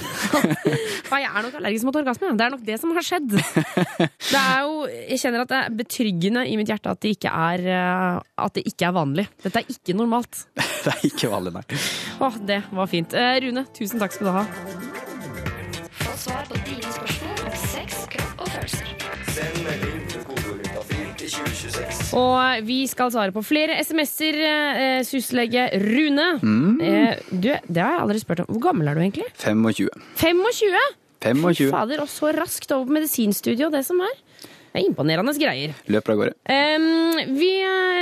[1.10, 2.32] Ja, jeg er nok allergisk mot orgasme.
[2.38, 3.34] Det er nok det som har skjedd.
[4.30, 7.32] Det er jo, jeg kjenner at det er betryggende i mitt hjerte at det ikke
[7.32, 9.26] er, eh, at det ikke er vanlig.
[9.42, 10.44] Dette er ikke normalt.
[10.84, 11.82] det er ikke vanlig, nei.
[12.22, 13.16] Åh, det var fint.
[13.16, 15.08] Eh, Rune, tusen takk skal du ha.
[16.20, 18.88] Svar på dine spørsmål om sex, kropp og følelser.
[19.32, 20.82] Send melding til kodeordet
[21.16, 22.10] til 2026.
[22.20, 26.26] Og vi skal svare på flere SMS-er, eh, syslege Rune.
[26.42, 26.80] Mm.
[26.84, 28.50] Eh, du, det har jeg aldri spurt om.
[28.52, 29.30] Hvor gammel er du egentlig?
[29.40, 29.88] 25.
[30.20, 30.84] 25?
[31.24, 31.70] Fy 25.
[31.72, 34.12] fader, og så raskt over på medisinstudio, det som er.
[34.70, 35.74] Det er imponerende greier.
[35.90, 36.34] Løper av gårde.
[36.46, 37.50] Um, vi,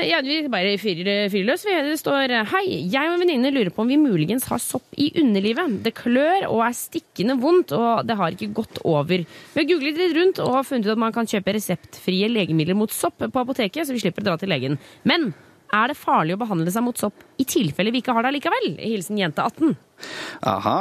[0.05, 1.65] ja, vi bare fyrer løs.
[1.65, 5.09] Det står Hei, jeg og en venninne lurer på om vi muligens har sopp i
[5.23, 5.79] underlivet.
[5.87, 9.25] Det klør og er stikkende vondt, og det har ikke gått over.
[9.25, 12.77] Vi har googlet litt rundt og har funnet ut at man kan kjøpe reseptfrie legemidler
[12.77, 14.77] mot sopp på apoteket, så vi slipper å dra til legen.
[15.09, 15.33] Men
[15.75, 18.71] er det farlig å behandle seg mot sopp i tilfelle vi ikke har det likevel?
[18.81, 19.75] Hilsen jente 18.
[20.49, 20.79] Aha.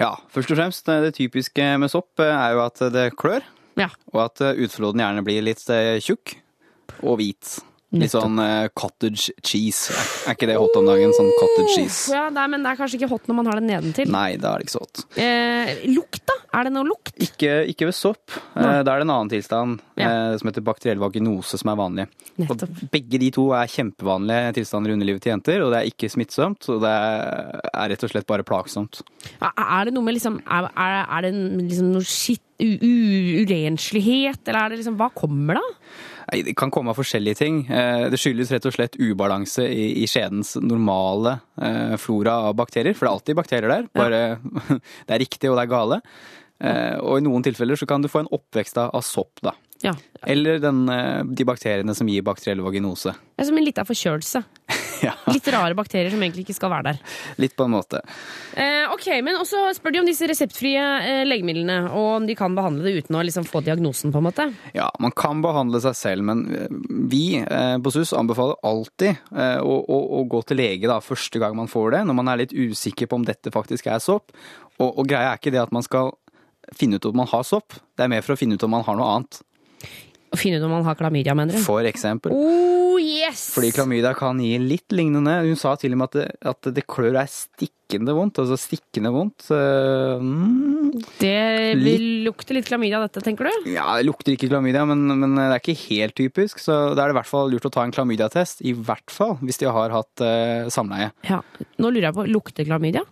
[0.00, 3.44] Ja, først og fremst, eh, det typiske med sopp eh, er jo at det klør.
[3.78, 3.90] Ja.
[4.12, 6.36] Og at eh, utfloden gjerne blir litt eh, tjukk
[7.00, 7.58] og hvit.
[7.90, 9.90] Litt sånn uh, cottage cheese.
[10.28, 11.10] Er ikke det hot om dagen?
[11.16, 12.12] Sånn cottage cheese.
[12.14, 14.12] Ja, nei, men det er kanskje ikke hot når man har det nedentil.
[14.14, 15.02] Nei, da er det ikke så hot.
[15.18, 16.36] Eh, lukt, da?
[16.54, 17.10] Er det noe lukt?
[17.22, 18.30] Ikke, ikke ved sopp.
[18.54, 22.06] Eh, Da er det en annen tilstand eh, som heter bakteriell vaginose som er vanlig.
[22.46, 22.62] Og
[22.94, 26.70] begge de to er kjempevanlige tilstander i underlivet til jenter, og det er ikke smittsomt.
[26.70, 29.02] Og det er, er rett og slett bare plagsomt.
[29.42, 34.80] Er det noe med liksom Er, er, det liksom noe skitt urenslighet, eller er det
[34.82, 35.66] liksom Hva kommer da?
[36.30, 37.56] Det kan komme av forskjellige ting.
[37.70, 42.94] Eh, Det skyldes rett og slett ubalanse i, skjedens normale eh, flora av bakterier.
[42.94, 44.20] For det er alltid bakterier der, bare
[45.06, 46.00] det er riktig og det er gale.
[46.60, 49.56] Eh, Og i noen tilfeller så kan du få en oppvekst av sopp, da.
[49.82, 49.94] Ja.
[50.28, 50.82] Eller den,
[51.32, 53.14] de bakteriene som gir bakteriell vaginose.
[53.16, 54.42] Det er som en liten forkjølelse.
[55.34, 57.00] Litt rare bakterier som egentlig ikke skal være der.
[57.42, 58.02] Litt på en måte.
[58.54, 62.56] Eh, ok, men også spør de om disse reseptfrie eh, legemidlene, og om de kan
[62.56, 64.48] behandle det uten å liksom få diagnosen, på en måte.
[64.76, 66.78] Ja, man kan behandle seg selv, men eh,
[67.10, 71.42] vi eh, på SUS anbefaler alltid eh, å, å, å gå til lege da, første
[71.42, 74.34] gang man får det, når man er litt usikker på om dette faktisk er sopp.
[74.80, 76.14] Og, og greia er ikke det at man skal
[76.76, 78.84] finne ut om man har sopp, det er mer for å finne ut om man
[78.86, 79.40] har noe annet.
[80.30, 81.62] Å finne ut om man har klamydia, mener du?
[81.64, 82.30] For eksempel.
[82.30, 83.48] Oh, yes!
[83.54, 85.40] Fordi klamydia kan gi litt lignende.
[85.42, 88.38] Hun sa til og med at det, at det klør er stikkende vondt.
[88.38, 89.48] Altså stikkende vondt.
[89.50, 93.70] Mm, Det Litt- vil lukte litt klamydia, dette, tenker du?
[93.74, 96.62] Ja, det lukter ikke klamydia, men, men det er ikke helt typisk.
[96.62, 98.62] Så da er det i hvert fall lurt å ta en klamydiatest.
[98.62, 101.10] I hvert fall hvis de har hatt uh, samleie.
[101.26, 101.42] Ja.
[101.82, 103.02] Nå lurer jeg på, lukter klamydia?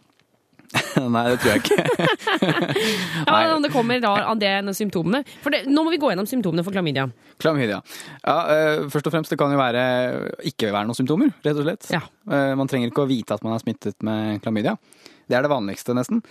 [1.15, 1.85] Nei, det tror jeg ikke.
[3.29, 5.23] Ja, men det kommer da av det symptomene.
[5.43, 7.07] For det, nå må vi gå gjennom symptomene for klamydia.
[7.41, 7.81] Klamydia.
[8.23, 9.85] Ja, uh, først og fremst, det kan jo være
[10.51, 11.89] ikke være noen symptomer, rett og slett.
[11.95, 14.77] Eh, man trenger ikke å vite at man er smittet med klamydia.
[15.29, 16.23] Det er det vanligste, nesten.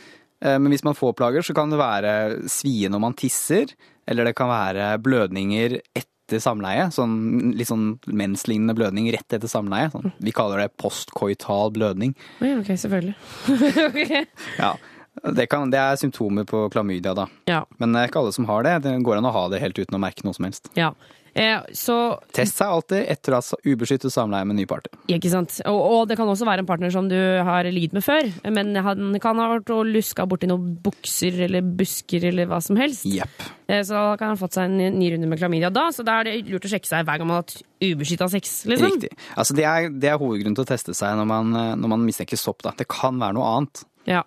[0.44, 2.14] Uh, men hvis man får plager, så kan det være
[2.52, 3.74] svie når man tisser,
[4.08, 6.90] eller det kan være blødninger etter samleie.
[6.94, 7.16] Sånn,
[7.58, 9.92] litt sånn menslignende blødning rett etter samleie.
[9.94, 12.14] Sånn, vi kaller det postkoital blødning.
[12.44, 13.16] Ja, ok, selvfølgelig.
[13.88, 14.26] okay.
[14.60, 14.76] Ja,
[15.24, 17.28] det, kan, det er symptomer på klamydia, da.
[17.50, 17.64] Ja.
[17.82, 18.76] Men det er ikke alle som har det.
[18.86, 20.70] Det går an å ha det helt uten å merke noe som helst.
[20.78, 20.92] Ja.
[21.38, 21.96] Eh, så
[22.34, 24.96] Test seg alltid etter å ha ubeskyttet samleie med ny partner.
[25.14, 25.60] Ikke sant.
[25.70, 27.14] Og, og det kan også være en partner som du
[27.46, 31.62] har ligget med før, men han kan ha vært og luska borti noen bukser eller
[31.78, 33.06] busker eller hva som helst.
[33.06, 33.46] Yep.
[33.70, 36.18] Eh, Så da kan han fått seg en ny runde med klamydia da, så da
[36.24, 38.96] er det lurt å sjekke seg hver gang man har hatt ubeskytta sex, liksom.
[38.98, 39.14] Riktig.
[39.38, 42.40] Altså, det, er, det er hovedgrunnen til å teste seg når man, når man mistenker
[42.42, 42.64] sopp.
[42.66, 42.74] Da.
[42.80, 43.84] Det kan være noe annet.
[44.10, 44.24] Ja.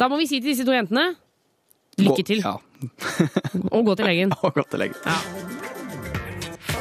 [0.00, 1.10] Da må vi si til disse to jentene
[2.00, 2.40] lykke Gå- til.
[2.40, 2.56] Ja.
[3.68, 4.32] Og gå til legen.
[4.48, 5.81] Og gå til legen.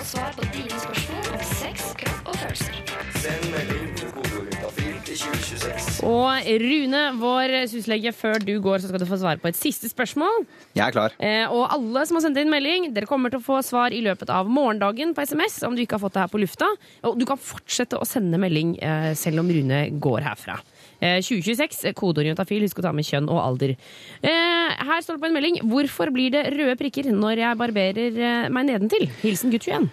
[0.02, 2.78] Få svar på dine spørsmål om sex, kropp og følelser.
[3.22, 6.00] Send melding til kodeordet afil til 2026.
[6.10, 9.92] Og Rune, vår syslege, før du går, så skal du få svare på et siste
[9.92, 10.48] spørsmål.
[10.74, 11.14] Jeg er klar.
[11.22, 14.02] Eh, og alle som har sendt inn melding, dere kommer til å få svar i
[14.02, 16.74] løpet av morgendagen på SMS om du ikke har fått det her på lufta.
[17.06, 20.58] Og du kan fortsette å sende melding eh, selv om Rune går herfra.
[21.02, 22.62] Eh, 2026, eh, kodeord juntafil.
[22.62, 23.76] Husk å ta med kjønn og alder.
[24.22, 28.18] Eh, her står det på en melding 'Hvorfor blir det røde prikker når jeg barberer
[28.46, 29.90] eh, meg nedentil?' Hilsen gutt 21.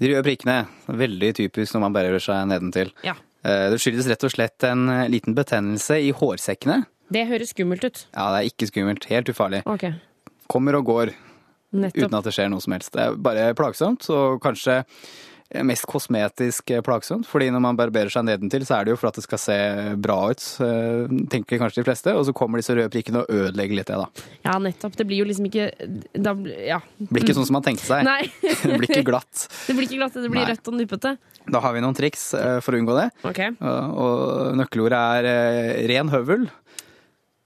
[0.00, 2.92] De røde prikkene, veldig typisk når man barberer seg nedentil.
[3.04, 3.14] Ja.
[3.44, 6.84] Eh, Det skyldes rett og slett en eh, liten betennelse i hårsekkene.
[7.10, 8.06] Det høres skummelt ut.
[8.14, 9.04] Ja, det er ikke skummelt.
[9.06, 9.62] Helt ufarlig.
[9.66, 9.94] Okay.
[10.48, 11.14] Kommer og går
[11.72, 12.04] nettopp.
[12.04, 12.92] uten at det skjer noe som helst.
[12.92, 14.84] Det er bare plagsomt, så kanskje
[15.66, 17.26] mest kosmetisk plagsomt.
[17.28, 19.56] Fordi når man barberer seg nedentil, så er det jo for at det skal se
[20.00, 22.14] bra ut, eh, tenker kanskje de fleste.
[22.14, 24.26] Og så kommer disse røde prikkene og ødelegger litt det, da.
[24.46, 24.96] Ja, nettopp.
[24.98, 25.70] Det blir jo liksom ikke
[26.14, 26.36] da,
[26.70, 26.80] Ja.
[26.98, 28.06] Det blir ikke sånn som man tenkte seg.
[28.06, 28.30] Nei.
[28.42, 29.46] det blir ikke glatt.
[29.70, 30.50] Det blir ikke glatt, det blir Nei.
[30.50, 31.12] rødt og nuppete.
[31.50, 33.06] Da har vi noen triks eh, for å unngå det.
[33.26, 33.54] Okay.
[33.60, 36.48] Og, nøkkelordet er eh, ren høvel.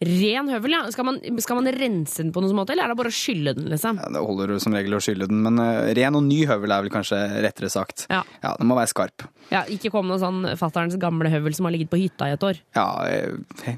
[0.03, 0.81] Ren høvel, ja.
[0.91, 3.55] Skal man, skal man rense den på noen måte, eller er det bare å skylle
[3.55, 4.01] den, liksom?
[4.03, 6.75] Ja, det holder jo som regel å skylle den, men uh, ren og ny høvel
[6.75, 8.07] er vel kanskje rettere sagt.
[8.11, 8.25] Ja.
[8.43, 9.27] Den må være skarp.
[9.53, 12.49] Ja, Ikke kom noe sånn fatterens gamle høvel som har ligget på hytta i et
[12.51, 12.59] år.
[12.77, 13.71] Ja, uh,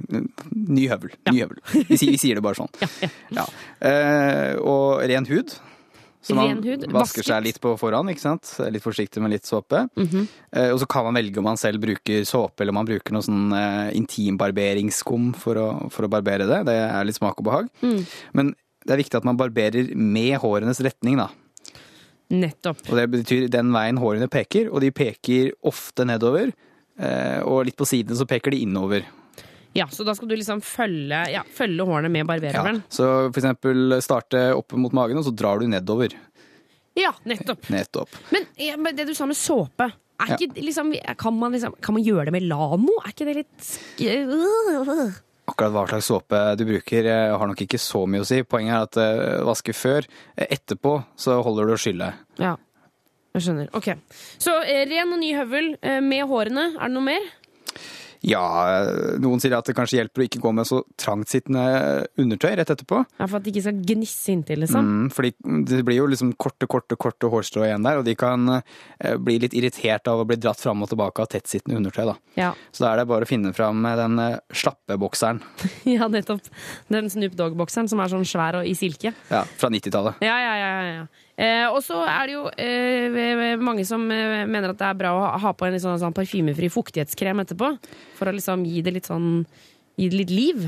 [0.57, 1.13] ny høvel.
[1.29, 1.61] Ny høvel.
[1.77, 2.73] Vi, sier, vi sier det bare sånn.
[3.37, 3.45] Ja.
[3.85, 5.53] Eh, og ren hud.
[6.27, 7.27] Så man hud, vasker vasket.
[7.29, 8.51] seg litt på forhånd, ikke sant.
[8.75, 9.85] Litt forsiktig med litt såpe.
[9.97, 10.27] Mhm.
[10.53, 13.15] Eh, og så kan man velge om man selv bruker såpe eller om man bruker
[13.15, 16.63] noe sånn eh, intimbarberingsskum for å, for å barbere det.
[16.67, 17.69] Det er litt smak og behag.
[17.83, 18.01] Mm.
[18.35, 18.55] Men
[18.87, 21.29] det er viktig at man barberer med hårenes retning, da.
[22.35, 22.81] Nettopp.
[22.91, 26.53] Og det betyr den veien hårene peker, og de peker ofte nedover.
[26.99, 29.05] eh, Og litt på sidene så peker de innover.
[29.77, 32.83] Ja, Så da skal du liksom følge, ja, følge hårene med barberhøvelen?
[32.89, 36.17] Så for eksempel starte opp mot magen, og så drar du nedover.
[36.97, 37.13] Ja.
[37.29, 37.69] nettopp.
[37.69, 38.17] Nettopp.
[38.33, 40.37] Men, ja, men det du sa med såpe er Ja.
[40.57, 42.95] liksom, kan, man liksom, kan man gjøre det med Lano?
[43.05, 43.67] Er ikke det litt.
[45.47, 48.41] Akkurat hva slags såpe du bruker eh, har nok ikke så mye å si.
[48.43, 50.09] Poenget er at uh, vaske før.
[50.35, 52.09] Etterpå så holder du å skylle.
[52.41, 52.57] Ja,
[53.37, 53.69] jeg skjønner.
[53.77, 53.93] Ok.
[54.43, 56.73] Så eh, ren og ny høvel med hårene.
[56.81, 57.29] Er det noe mer?
[58.25, 58.43] Ja,
[58.81, 62.71] eh, noen sier at det kanskje hjelper å ikke gå med så trangtsittende undertøy rett
[62.73, 63.03] etterpå.
[63.19, 64.87] Ja, For at det ikke skal gnisse inntil, liksom?
[64.87, 65.35] Mm, fordi
[65.69, 69.39] det blir jo liksom korte, korte, korte hårstrå igjen der, og de kan eh, bli
[69.43, 72.05] litt irritert av å bli dratt fram og tilbake av tettsittende undertøy.
[72.13, 72.17] da.
[72.39, 72.53] Ja.
[72.73, 75.43] Så da er det bare å finne fram den eh, slappe bokseren
[75.97, 76.49] ja, nettopp.
[76.93, 79.13] Den Snoop Dogg-bokseren som er sånn svær og i silke.
[79.31, 80.23] ja, fra 90-tallet.
[80.25, 80.73] Ja, ja, ja.
[80.81, 81.07] ja, ja.
[81.37, 85.13] Eh, og så er det jo eh, mange som eh, mener at det er bra
[85.13, 87.75] å ha- på en litt sånn, sånn parfymefri fuktighetskrem etterpå.
[88.17, 89.45] For å liksom gi det litt sånn
[89.97, 90.65] Gi det litt liv.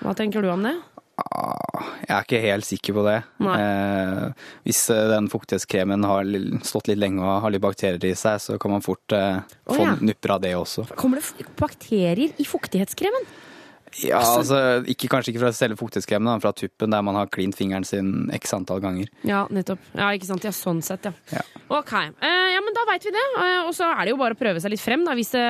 [0.00, 0.72] Hva tenker du om det?
[1.16, 3.16] Jeg er ikke helt sikker på det.
[3.46, 4.24] Eh,
[4.66, 6.26] hvis eh, den fuktighetskremen har
[6.66, 9.72] stått litt lenge og har litt bakterier i seg, så kan man fort eh, oh,
[9.72, 9.94] få ja.
[10.02, 10.88] nupper av det også.
[10.98, 13.30] Kommer det bakterier i fuktighetskremen?
[14.02, 14.58] Ja, altså,
[14.90, 18.30] ikke, Kanskje ikke fra selve fuktighetskremen, men fra tuppen der man har klint fingeren sin
[18.34, 19.08] x antall ganger.
[19.26, 19.80] Ja, nettopp.
[19.96, 20.44] Ja, ikke sant.
[20.44, 21.42] Ja, sånn sett, ja.
[21.72, 21.92] Ok.
[21.94, 23.24] Eh, ja, men da veit vi det.
[23.40, 25.14] Eh, og så er det jo bare å prøve seg litt frem, da.
[25.16, 25.46] Hvis, det,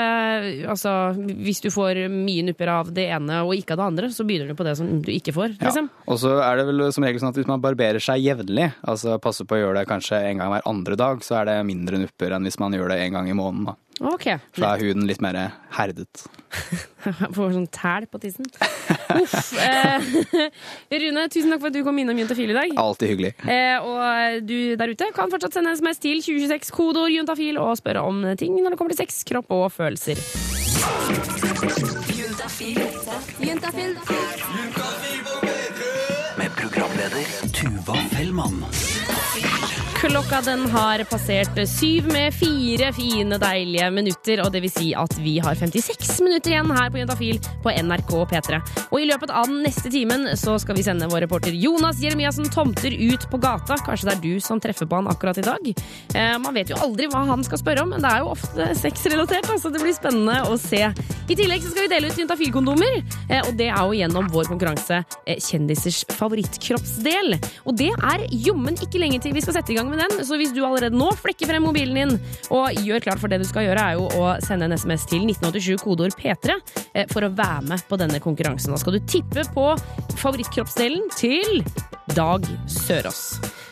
[0.71, 4.27] altså, hvis du får mye nupper av det ene og ikke av det andre, så
[4.29, 5.57] begynner du på det som du ikke får.
[5.61, 5.91] liksom.
[5.91, 6.05] Ja.
[6.13, 9.19] Og så er det vel som regel sånn at hvis man barberer seg jevnlig, altså
[9.23, 12.01] passer på å gjøre det kanskje en gang hver andre dag, så er det mindre
[12.05, 13.73] nupper enn hvis man gjør det en gang i måneden.
[13.73, 13.77] da.
[14.01, 14.27] Ok.
[14.53, 15.37] Så er huden litt mer
[15.73, 16.27] herdet.
[17.37, 18.49] Får sånn tæl på tissen.
[19.17, 19.53] Uff.
[19.57, 20.11] Eh,
[21.01, 22.75] Rune, tusen takk for at du kom innom Juntafil i dag.
[22.81, 23.33] Alltid hyggelig.
[23.49, 28.05] Eh, og du der ute kan fortsatt sende SMS til 2026 kodeord juntafil og spørre
[28.05, 30.21] om ting når det kommer til sex, kropp og følelser.
[32.17, 32.83] Juntafil.
[33.41, 33.97] Juntafil.
[36.37, 37.25] Med programleder
[37.57, 38.61] Tuva Fellmann.
[39.97, 44.43] Klokka den har passert syv med fire fine, deilige minutter.
[44.45, 48.13] Og det vil si at vi har 56 minutter igjen her på Juntafil på NRK
[48.29, 48.59] P3.
[48.91, 52.51] Og i løpet av den neste timen så skal vi sende vår reporter Jonas Jeremiassen
[52.53, 53.79] Tomter ut på gata.
[53.87, 55.71] Kanskje det er du som treffer på han akkurat i dag.
[55.73, 58.69] Eh, man vet jo aldri hva han skal spørre om, men det er jo ofte
[58.77, 60.83] sexrelatert, så det blir spennende å se.
[61.27, 64.53] I tillegg så skal vi dele ut Juntafil-kondomer, eh, og det er jo gjennom vår
[64.53, 67.41] konkurranse eh, Kjendisers favorittkroppsdel.
[67.65, 70.39] Og det er jommen ikke lenge til vi skal sette i gang med den, så
[70.41, 72.15] hvis du allerede nå flekker frem mobilen din
[72.55, 75.27] og gjør klart for det du skal gjøre, er jo å sende en SMS til
[75.27, 76.57] 1987 kodeord P3
[76.95, 78.75] eh, for å være med på denne konkurransen.
[78.75, 79.69] Da skal du tippe på
[80.23, 81.63] favorittkroppsdelen til
[82.15, 83.23] Dag Sørås.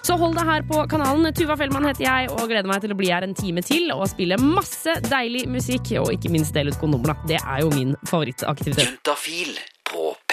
[0.04, 1.30] Så hold deg her på kanalen.
[1.36, 4.04] Tuva Fellmann heter jeg og gleder meg til å bli her en time til og
[4.12, 7.30] spille masse deilig musikk, og ikke minst dele ut kondomer, da.
[7.34, 8.90] Det er jo min favorittaktivitet.
[8.90, 9.56] Juntafil
[9.88, 10.23] på P3.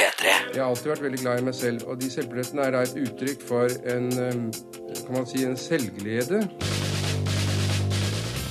[0.52, 2.97] Jeg har alltid vært veldig glad i meg selv, og de selvbillettene er da et
[2.99, 6.41] uttrykk for en, eh, kan man si, en selvglede.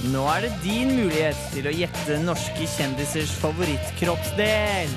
[0.09, 4.97] Nå er det din mulighet til å gjette norske kjendisers favorittkroppsdel.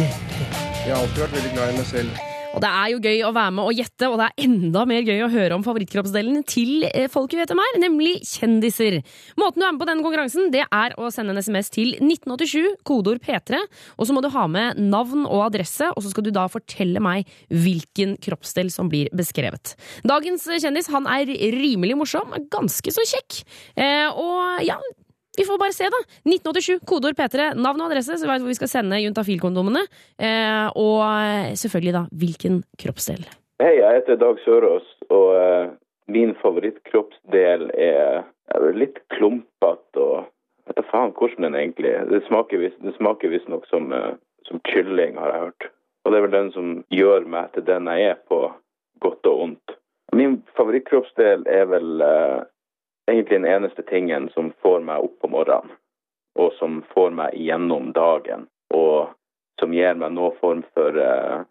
[0.00, 2.29] Jeg har alltid vært veldig glad i meg selv.
[2.50, 5.04] Og det er jo gøy å være med og gjette, og det er enda mer
[5.06, 8.98] gøy å høre om favorittkroppsdelen til eh, folk vi vet om her, nemlig kjendiser.
[9.38, 12.82] Måten du er med på denne konkurransen, det er å sende en SMS til 1987,
[12.86, 13.60] kodeord P3,
[13.96, 17.02] og så må du ha med navn og adresse, og så skal du da fortelle
[17.04, 19.76] meg hvilken kroppsdel som blir beskrevet.
[20.08, 23.44] Dagens kjendis han er rimelig morsom, ganske så kjekk,
[23.78, 24.80] eh, og ja,
[25.38, 26.00] vi får bare se, da.
[26.26, 29.84] 1987, kodeord P3, navn og adresse, så vi vet hvor vi skal sende juntafilkondomene.
[30.18, 33.22] Eh, og selvfølgelig, da, hvilken kroppsdel.
[33.62, 35.72] Hei, jeg heter Dag Sørås, og eh,
[36.10, 40.28] min favorittkroppsdel er, er litt klumpete og
[40.70, 42.06] vet da faen hvordan den egentlig er.
[42.08, 44.14] Det smaker visstnok som, eh,
[44.48, 45.68] som kylling, har jeg hørt.
[46.04, 48.40] Og det er vel den som gjør meg til den jeg er på
[49.04, 49.76] godt og vondt.
[50.16, 52.40] Min favorittkroppsdel er vel eh,
[53.10, 55.72] egentlig den eneste tingen som får meg opp på morgenen,
[56.38, 59.10] og som får meg igjennom dagen, og
[59.60, 61.42] som gir meg noen form for uh,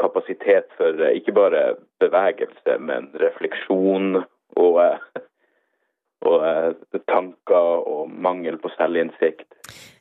[0.00, 1.62] kapasitet for uh, ikke bare
[2.02, 5.24] bevegelse, men refleksjon og, uh,
[6.26, 9.48] og tanker og mangel på selvinnsikt.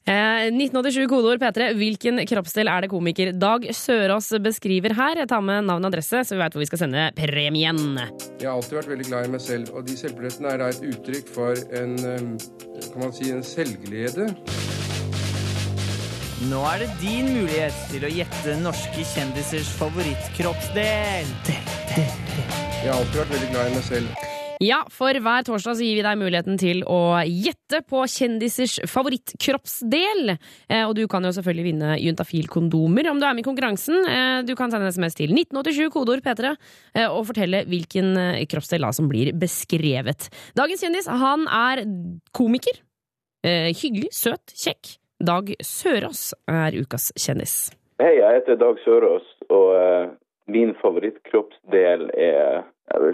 [0.06, 5.18] Eh, 1987, kodeord P3, hvilken kroppsdel er det komiker Dag Sørås beskriver her?
[5.18, 7.80] Jeg tar med navn og adresse, så vi vet hvor vi skal sende premien.
[8.38, 10.86] Jeg har alltid vært veldig glad i meg selv, og de selvbillettene er da et
[10.92, 11.98] uttrykk for en,
[12.92, 14.30] kan man si, en selvglede.
[16.52, 21.34] Nå er det din mulighet til å gjette norske kjendisers favorittkroppsdel.
[21.96, 24.25] Jeg har alltid vært veldig glad i meg selv.
[24.64, 30.36] Ja, for hver torsdag så gir vi deg muligheten til å gjette på kjendisers favorittkroppsdel.
[30.36, 34.00] Eh, og du kan jo selvfølgelig vinne Juntafil-kondomer om du er med i konkurransen.
[34.08, 36.56] Eh, du kan sende SMS til 1987, kodeord P3,
[36.96, 38.14] eh, og fortelle hvilken
[38.52, 40.30] kroppsdel som blir beskrevet.
[40.58, 41.86] Dagens kjendis, han er
[42.36, 42.84] komiker.
[43.46, 44.96] Hyggelig, søt, kjekk.
[45.22, 47.70] Dag Sørås er ukas kjendis.
[48.02, 50.16] Hei, jeg heter Dag Sørås, og
[50.52, 52.66] min favorittkroppsdel er,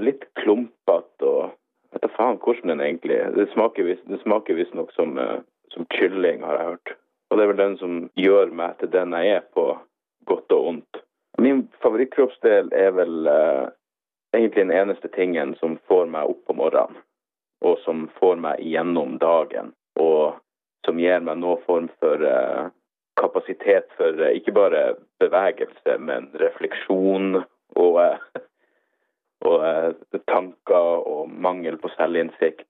[0.01, 1.51] litt klumpete og
[1.91, 3.31] vet da faen hvordan den egentlig er.
[3.35, 5.39] Det smaker visstnok vis som, eh,
[5.73, 6.93] som kylling, har jeg hørt.
[7.29, 9.77] Og det er vel den som gjør meg til den jeg er på
[10.27, 11.03] godt og ondt.
[11.39, 13.69] Min favorittkroppsdel er vel eh,
[14.35, 16.99] egentlig den eneste tingen som får meg opp på morgenen,
[17.61, 20.39] og som får meg gjennom dagen, og
[20.85, 22.69] som gir meg noen form for eh,
[23.19, 24.83] kapasitet for eh, ikke bare
[25.23, 28.43] bevegelse, men refleksjon og, eh,
[29.47, 32.67] og eh, tanker og mangel på selvinnsikt.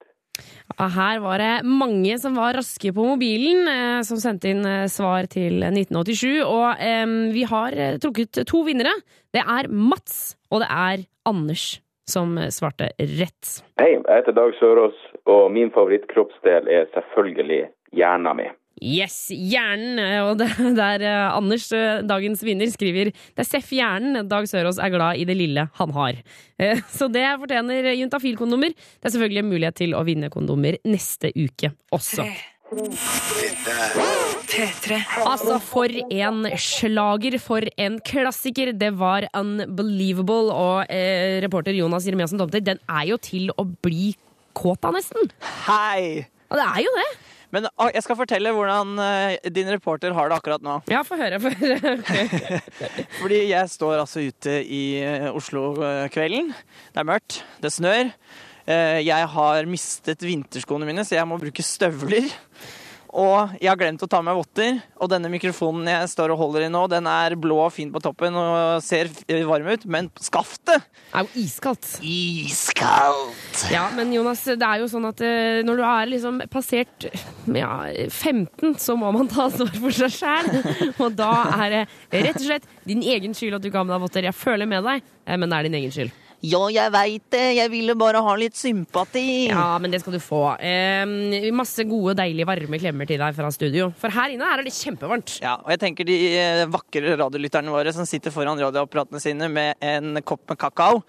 [0.79, 5.27] Her var det mange som var raske på mobilen, eh, som sendte inn eh, svar
[5.31, 6.41] til 1987.
[6.47, 6.85] Og
[7.35, 8.93] vi har trukket to vinnere.
[9.33, 13.61] Det er Mats, og det er Anders som svarte rett.
[13.79, 14.97] Hei, jeg heter Dag Sørås,
[15.29, 17.61] og min favorittkroppsdel er selvfølgelig
[17.95, 18.57] hjernen min.
[18.81, 19.99] Yes, hjernen!
[20.01, 24.23] eh, Og det der eh, Anders, eh, dagens vinner, skriver Det er Seff Hjernen.
[24.29, 26.17] Dag Sørås er glad i det lille han har.
[26.97, 28.73] Så det fortjener juntafil-kondomer.
[28.73, 32.25] Det er selvfølgelig en mulighet til å vinne kondomer neste uke også.
[35.27, 38.71] Altså, for en slager, for en klassiker.
[38.73, 40.49] Det var unbelievable.
[40.55, 44.13] Og eh, reporter Jonas Jeremiassen Tomter, den er jo til å bli
[44.57, 45.29] kåt av, nesten.
[45.67, 46.25] Hei!
[46.51, 47.09] Og det er jo det.
[47.51, 50.77] Men ah, jeg skal fortelle hvordan eh, din reporter har det akkurat nå.
[50.91, 51.39] Ja, få høre.
[51.43, 51.95] For høre.
[53.21, 56.53] Fordi jeg står altså ute i eh, Oslo-kvelden.
[56.95, 58.13] Det er mørkt, det snør.
[58.67, 62.29] Eh, Jeg har mistet vinterskoene mine, så jeg må bruke støvler.
[63.11, 64.77] Og jeg har glemt å ta med votter.
[65.01, 67.99] Og denne mikrofonen jeg står og holder i nå, den er blå og fin på
[68.03, 69.11] toppen og ser
[69.47, 71.89] varm ut, men skaftet er jo iskaldt.
[72.07, 73.65] Iskaldt!
[73.73, 77.09] Ja, men Jonas, det er jo sånn at eh, når du er liksom passert
[77.51, 77.71] ja,
[78.07, 80.51] 15, så må man ta ansvar for seg sjæl.
[81.03, 81.83] Og da er det
[82.29, 84.29] rett og slett din egen skyld at du ikke har med deg votter.
[84.31, 86.19] Jeg føler med deg, eh, men det er din egen skyld.
[86.41, 87.43] Ja, jeg veit det.
[87.59, 89.47] Jeg ville bare ha litt sympati.
[89.51, 90.39] Ja, men det skal du få.
[90.57, 93.91] Eh, masse gode, deilige, varme klemmer til deg fra studio.
[94.01, 95.35] For her inne her er det kjempevarmt.
[95.43, 99.77] Ja, og jeg tenker de eh, vakre radiolytterne våre som sitter foran radioapparatene sine med
[99.85, 101.03] en kopp med kakao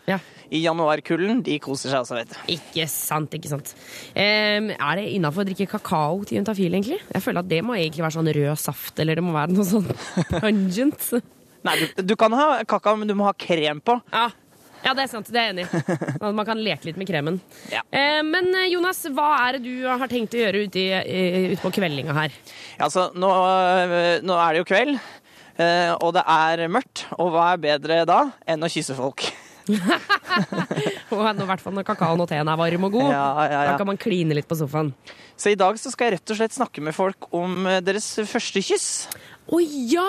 [0.52, 2.36] i januarkulden, de koser seg også, vet du.
[2.58, 3.72] Ikke sant, ikke sant.
[4.12, 7.00] Eh, er det innafor å drikke kakao til juntafil, egentlig?
[7.08, 9.64] Jeg føler at det må egentlig være sånn rød saft, eller det må være noe
[9.64, 9.88] sånn
[10.42, 11.08] pungent.
[11.62, 13.96] Nei, du, du kan ha kakao, men du må ha krem på.
[14.12, 14.28] Ja.
[14.82, 15.28] Ja, det er sant.
[15.30, 15.82] Det er jeg enig i.
[16.18, 17.38] Sånn at man kan leke litt med kremen.
[17.70, 21.52] Eh, men eh, Jonas, hva er det du har tenkt å gjøre ute, i, eh,
[21.54, 22.34] ute på kveldinga her?
[22.76, 27.06] Ja, altså, nå, øh, nå er det jo kveld, øh, og det er mørkt.
[27.18, 28.20] Og hva er bedre da
[28.50, 29.28] enn å kysse folk?
[31.12, 33.10] Og i hvert fall når kakaoen og teen er varm og god.
[33.12, 33.60] Ja, ja, ja.
[33.70, 34.90] Da kan man kline litt på sofaen.
[35.38, 38.62] Så i dag så skal jeg rett og slett snakke med folk om deres første
[38.64, 38.88] kyss.
[39.46, 40.08] Å ja!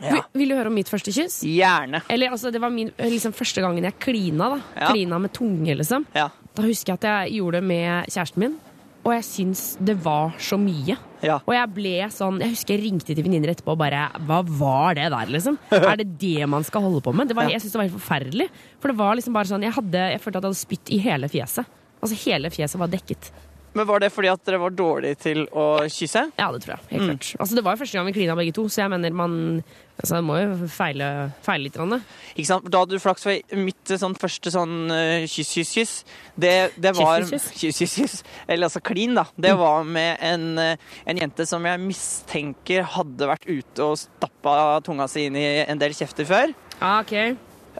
[0.00, 1.40] Vil, vil du høre om mitt første kyss?
[1.44, 2.02] Gjerne.
[2.08, 4.48] Eller altså, Det var min, liksom første gangen jeg klina.
[4.56, 4.88] da Ja.
[4.92, 6.06] Klina med tunge, liksom.
[6.14, 6.28] Ja.
[6.54, 8.56] Da husker jeg at jeg gjorde det med kjæresten min,
[9.04, 10.96] og jeg syns det var så mye.
[11.22, 11.38] Ja.
[11.46, 14.94] Og jeg ble sånn Jeg husker jeg ringte til venninner etterpå og bare Hva var
[14.96, 15.58] det der, liksom?
[15.70, 17.28] Er det det man skal holde på med?
[17.28, 18.46] Det var, jeg syntes det var helt forferdelig.
[18.80, 20.98] For det var liksom bare sånn Jeg, hadde, jeg følte at jeg hadde spytt i
[21.04, 21.68] hele fjeset.
[22.00, 23.30] Altså hele fjeset var dekket.
[23.76, 26.24] Men Var det fordi at dere var dårlige til å kysse?
[26.40, 26.80] Ja, det tror jeg.
[26.90, 27.10] Helt Mm.
[27.20, 27.36] klart.
[27.38, 29.62] Altså, det var jo første gang vi klina begge to, så jeg mener man
[30.00, 31.08] altså, det må jo feile,
[31.46, 31.76] feile litt.
[31.78, 32.00] Grann.
[32.34, 32.68] Ikke sant?
[32.72, 35.94] Da hadde du flaks, for mitt eh, sånn første sånn eh, kyss, kyss, kyss,
[36.40, 38.16] det, det var Kyss, kyss, kyss, kyss, kyss.
[38.46, 39.26] Eller altså klin, da.
[39.40, 44.56] Det var med en, eh, en jente som jeg mistenker hadde vært ute og stappa
[44.86, 46.56] tunga si inn i en del kjefter før.
[46.80, 47.14] Ah, ok.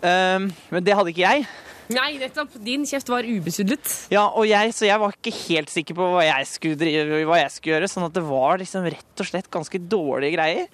[0.01, 1.49] Um, men det hadde ikke jeg.
[1.91, 2.55] Nei, nettopp.
[2.63, 3.93] Din kjeft var ubesudlet.
[4.15, 6.91] Ja, og jeg, Så jeg var ikke helt sikker på hva jeg skulle,
[7.27, 7.91] hva jeg skulle gjøre.
[7.91, 10.69] Sånn at det var liksom rett og slett ganske dårlige greier.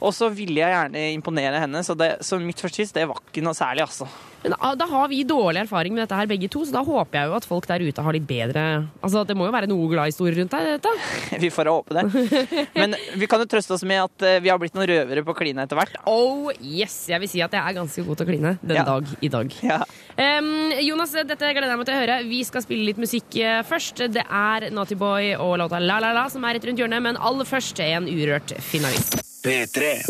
[0.00, 3.20] Og så ville jeg gjerne imponere henne, så, det, så mitt første kyss det var
[3.20, 4.08] ikke noe særlig, altså.
[4.42, 7.30] Men da, har vi dårlig erfaring med dette her begge to, så da håper jeg
[7.30, 8.64] jo at folk der ute har litt bedre
[9.02, 10.92] Altså, Det må jo være noe glad historie rundt deg, dette.
[11.44, 12.66] Vi får håpe det.
[12.76, 15.34] Men vi kan jo trøste oss med at eh, vi har blitt noen røvere på
[15.38, 15.96] kline etter hvert.
[16.10, 16.94] Oh yes!
[17.10, 18.84] Jeg vil si at jeg er ganske god til å kline den Ja.
[18.88, 19.56] dag i dag.
[19.64, 19.80] Ja.
[20.18, 22.20] Um, Jonas, dette gleder jeg meg til å høre.
[22.28, 24.04] Vi skal spille litt musikk eh, først.
[24.12, 27.20] Det er Naughty Boy og låta La La La som er rett rundt hjørnet, men
[27.20, 29.31] aller først en urørt finalist.
[29.42, 30.02] P3.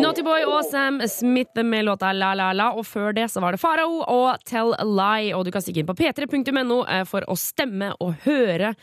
[0.00, 3.56] Naughty Boy og Sam Smith med låta La La La, og før det så var
[3.56, 5.34] det Farao og Tell a Lie.
[5.34, 8.76] Og du kan stikke inn på p3.no eh, for å stemme og høre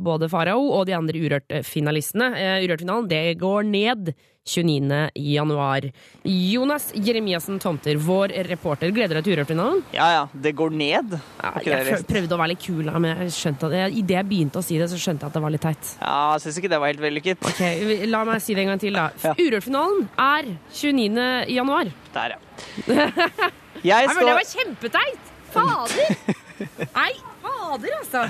[0.00, 2.32] både Farao og de andre Urørt-finalistene.
[2.38, 4.12] Eh, Urørt-finalen det går ned
[4.48, 5.10] 29.
[5.14, 5.84] januar.
[6.24, 9.82] Jonas Jeremiassen Tomter, vår reporter, gleder deg til Urørt-finalen?
[9.92, 11.18] Ja ja, det går ned.
[11.42, 13.76] Ja, Jeg prøvde å være litt kul, men jeg skjønte at
[14.08, 15.92] det jeg begynte å si det, så skjønte jeg at det var litt teit.
[16.00, 17.44] Ja, jeg syns ikke det var helt vellykket.
[17.52, 17.62] Ok,
[18.08, 19.10] La meg si det en gang til, da.
[19.44, 21.30] Urørt-finalen er 29.
[21.52, 21.92] januar.
[22.16, 22.42] Der, ja.
[23.78, 25.32] Jeg Jeg men det var kjempeteit!
[25.52, 26.38] Fader!
[26.94, 28.24] Nei, fader, altså.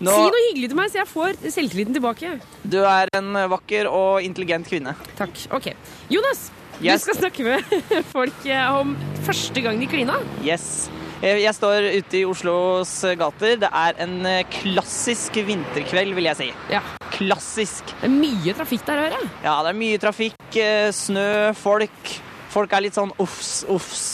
[0.00, 2.34] Nå- Si noe hyggelig til meg, så jeg får selvtilliten tilbake.
[2.66, 4.94] Du er en vakker og intelligent kvinne.
[5.18, 5.38] Takk.
[5.54, 5.72] Ok.
[6.10, 6.50] Jonas,
[6.82, 7.04] Yes.
[7.04, 10.16] du skal snakke med folk eh, om første gang de klina.
[10.42, 10.88] Yes.
[11.22, 13.56] Eh, Jeg står ute i Oslos gater.
[13.62, 16.48] Det er en eh, klassisk vinterkveld, vil jeg si.
[16.74, 16.82] Ja.
[17.14, 17.94] Klassisk.
[18.00, 19.30] Det er mye trafikk der, hører jeg.
[19.46, 20.58] Ja, det er mye trafikk,
[20.98, 22.14] snø, folk.
[22.50, 24.04] Folk er litt sånn uffs, uffs.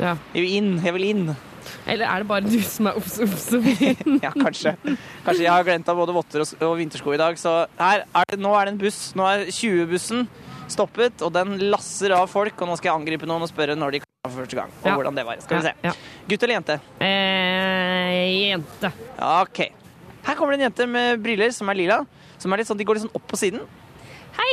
[0.00, 0.14] Ja.
[0.36, 1.24] Jeg vil inn, jeg vil inn.
[1.90, 3.48] Eller er det bare du som er obs, obs?
[4.24, 4.76] Ja, kanskje.
[5.24, 7.38] Kanskje jeg har glemt av både votter og, og vintersko i dag.
[7.40, 9.00] Så her er det, nå er det en buss.
[9.18, 10.28] Nå er 20-bussen
[10.70, 12.54] stoppet, og den lasser av folk.
[12.62, 14.70] Og nå skal jeg angripe noen og spørre når de kom for første gang.
[14.82, 14.94] Og Ja.
[15.00, 15.40] hvordan det var.
[15.42, 15.74] Skal vi se.
[15.88, 15.92] Ja,
[16.30, 16.76] Gutt eller jente?
[17.00, 18.92] Eh, jente.
[19.18, 19.60] OK.
[20.26, 21.98] Her kommer det en jente med briller som er lila.
[22.40, 23.64] Som er litt sånn, De går litt sånn opp på siden.
[24.38, 24.52] Hei.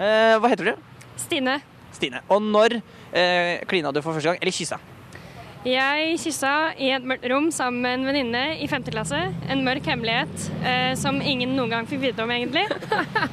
[0.00, 0.86] Eh, hva heter du?
[1.20, 1.58] Stine.
[1.92, 2.22] Stine.
[2.30, 2.78] Og når
[3.12, 4.38] eh, klina du for første gang?
[4.40, 4.78] Eller kyssa?
[5.60, 6.50] Jeg kyssa
[6.80, 8.84] i et mørkt rom sammen med en venninne i 5.
[8.94, 9.18] klasse.
[9.52, 12.62] En mørk hemmelighet eh, som ingen noen gang fikk vite om, egentlig.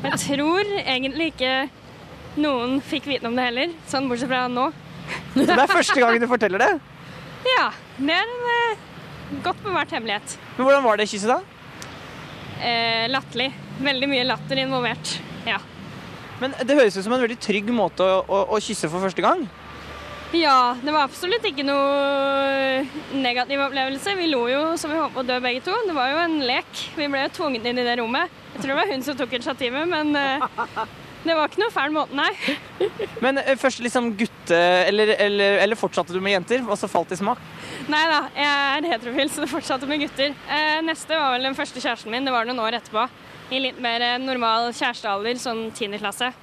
[0.04, 1.54] Jeg tror egentlig ikke
[2.44, 4.66] noen fikk vite om det heller, sånn bortsett fra nå.
[5.38, 6.74] Det er første gangen du forteller det?
[7.48, 8.82] Ja, det er en eh,
[9.46, 10.36] godt bevart hemmelighet.
[10.58, 11.40] Men hvordan var det kysset, da?
[12.60, 13.54] Eh, latterlig.
[13.88, 15.14] Veldig mye latter involvert.
[15.48, 15.62] Ja.
[16.42, 19.24] Men det høres ut som en veldig trygg måte å, å, å kysse for første
[19.24, 19.48] gang.
[20.36, 22.84] Ja, det var absolutt ikke noe
[23.16, 24.12] negativ opplevelse.
[24.20, 25.76] Vi lo jo som vi på å dø begge to.
[25.88, 26.82] Det var jo en lek.
[26.98, 28.34] Vi ble jo tvunget inn i det rommet.
[28.54, 30.44] Jeg tror det var hun som tok initiativet, men eh,
[31.24, 32.32] det var ikke noe fæl måte, nei.
[33.24, 34.58] Men eh, først liksom gutte...
[34.58, 37.40] Eller, eller, eller fortsatte du med jenter, og så falt i smak?
[37.88, 38.50] Nei da, jeg
[38.82, 40.36] er heterofil, så det fortsatte med gutter.
[40.52, 42.28] Eh, neste var vel den første kjæresten min.
[42.28, 43.08] Det var noen år etterpå.
[43.56, 46.34] I litt mer normal kjærestealder, sånn tiendeklasse.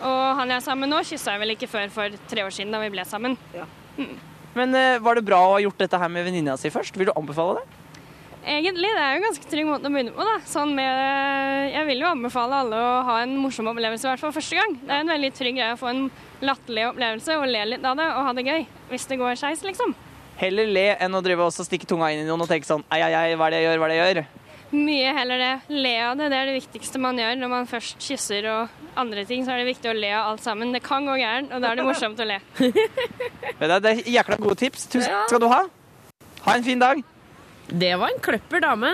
[0.00, 2.54] Og han jeg er sammen med nå, kyssa jeg vel ikke før for tre år
[2.54, 3.38] siden, da vi ble sammen.
[4.54, 6.98] Men eh, var det bra å ha gjort dette her med venninna si først?
[6.98, 7.80] Vil du anbefale det?
[8.44, 10.24] Egentlig, det er jo en ganske trygg måte å begynne på.
[10.28, 10.34] da.
[10.44, 14.34] Sånn med, jeg vil jo anbefale alle å ha en morsom opplevelse, i hvert fall
[14.36, 14.74] første gang.
[14.82, 16.02] Det er en veldig trygg greie å få en
[16.44, 18.66] latterlig opplevelse og le litt av det og ha det gøy.
[18.90, 19.96] Hvis det går skeis, liksom.
[20.36, 22.98] Heller le enn å drive og stikke tunga inn i noen og tenke sånn Ei,
[23.06, 24.24] ei, ei, hva er det jeg gjør, hva er det jeg gjør?
[24.72, 25.52] Mye heller det.
[25.70, 26.28] Le av det.
[26.32, 29.44] Det er det viktigste man gjør når man først kysser og andre ting.
[29.46, 30.72] Så er det viktig å le av alt sammen.
[30.74, 32.40] Det kan gå gærent, og da er det morsomt å le.
[33.60, 34.86] Det er jækla gode tips.
[34.90, 35.60] Tusen takk skal du ha.
[36.46, 37.02] Ha en fin dag.
[37.68, 38.90] Det var en kløpper dame.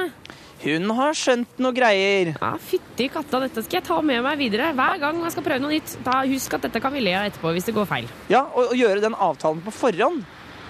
[0.60, 2.34] Hun har skjønt noe greier.
[2.36, 4.74] Ja, Fytti katta, dette skal jeg ta med meg videre.
[4.76, 5.94] Hver gang jeg skal prøve noe nytt.
[6.04, 8.10] Da Husk at dette kan vi le av etterpå hvis det går feil.
[8.28, 10.20] Ja, og, og gjøre den avtalen på forhånd.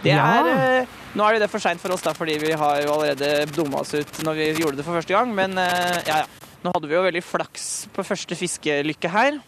[0.05, 0.23] Det Ja.
[0.39, 0.47] er,
[0.87, 0.87] eh,
[1.19, 3.95] nå er det for seint for oss, da, fordi vi har jo allerede dumma oss
[3.97, 5.33] ut når vi gjorde det for første gang.
[5.35, 6.49] Men eh, ja, ja.
[6.61, 9.39] Nå hadde vi jo veldig flaks på første fiskelykke her.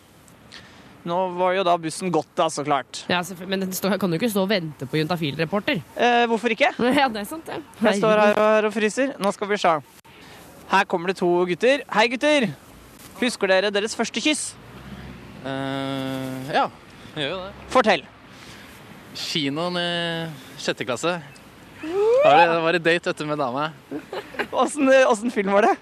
[1.09, 3.03] Nå var jo da bussen gått, da, så klart.
[3.11, 5.83] Ja, Men den står, kan du ikke stå og vente på Juntafil-reporter.
[5.97, 6.71] Eh, hvorfor ikke?
[7.01, 7.59] Ja, det er sant, det.
[7.83, 9.15] Jeg står her og, her og fryser.
[9.23, 9.75] Nå skal vi se.
[10.73, 11.83] Her kommer det to gutter.
[11.93, 12.49] Hei, gutter!
[13.21, 14.55] Husker dere deres første kyss?
[15.43, 16.65] Uh, ja,
[17.13, 17.53] jeg gjør jo det.
[17.75, 18.07] Fortell.
[19.19, 19.89] Kinoen i
[20.63, 21.19] sjette klasse.
[21.83, 23.69] Var det, var det date dette med dame.
[24.51, 25.77] Åssen, åssen film var det?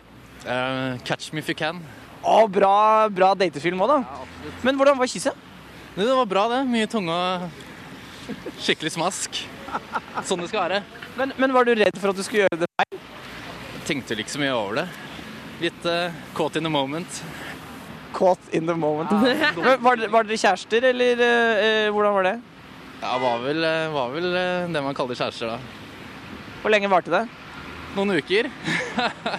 [0.47, 1.83] Eh, catch me if you can.
[2.23, 4.53] Å, bra, bra datefilm òg, da.
[4.65, 5.37] Men hvordan var kysset?
[5.97, 6.63] Det var bra, det.
[6.71, 8.33] Mye tunge og
[8.63, 9.43] skikkelig smask.
[10.25, 10.81] Sånn det skal være.
[11.19, 13.01] Men, men var du redd for at du skulle gjøre det feil?
[13.89, 14.87] Tenkte ikke så mye over det.
[15.61, 17.21] Litt uh, caught in the moment.
[18.17, 19.13] Caught in the moment.
[19.13, 22.37] Ja, var, var dere kjærester, eller eh, hvordan var det?
[23.01, 24.33] Ja, var vel, var vel
[24.75, 25.81] det man kaller kjærester, da.
[26.63, 27.23] Hvor lenge varte det?
[27.97, 28.49] Noen uker.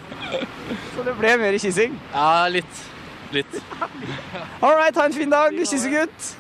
[0.96, 1.94] Så det ble mer kyssing?
[2.14, 2.82] Ja, litt.
[3.36, 3.54] Litt.
[4.64, 6.32] All right, ha en fin dag, kyssegutt.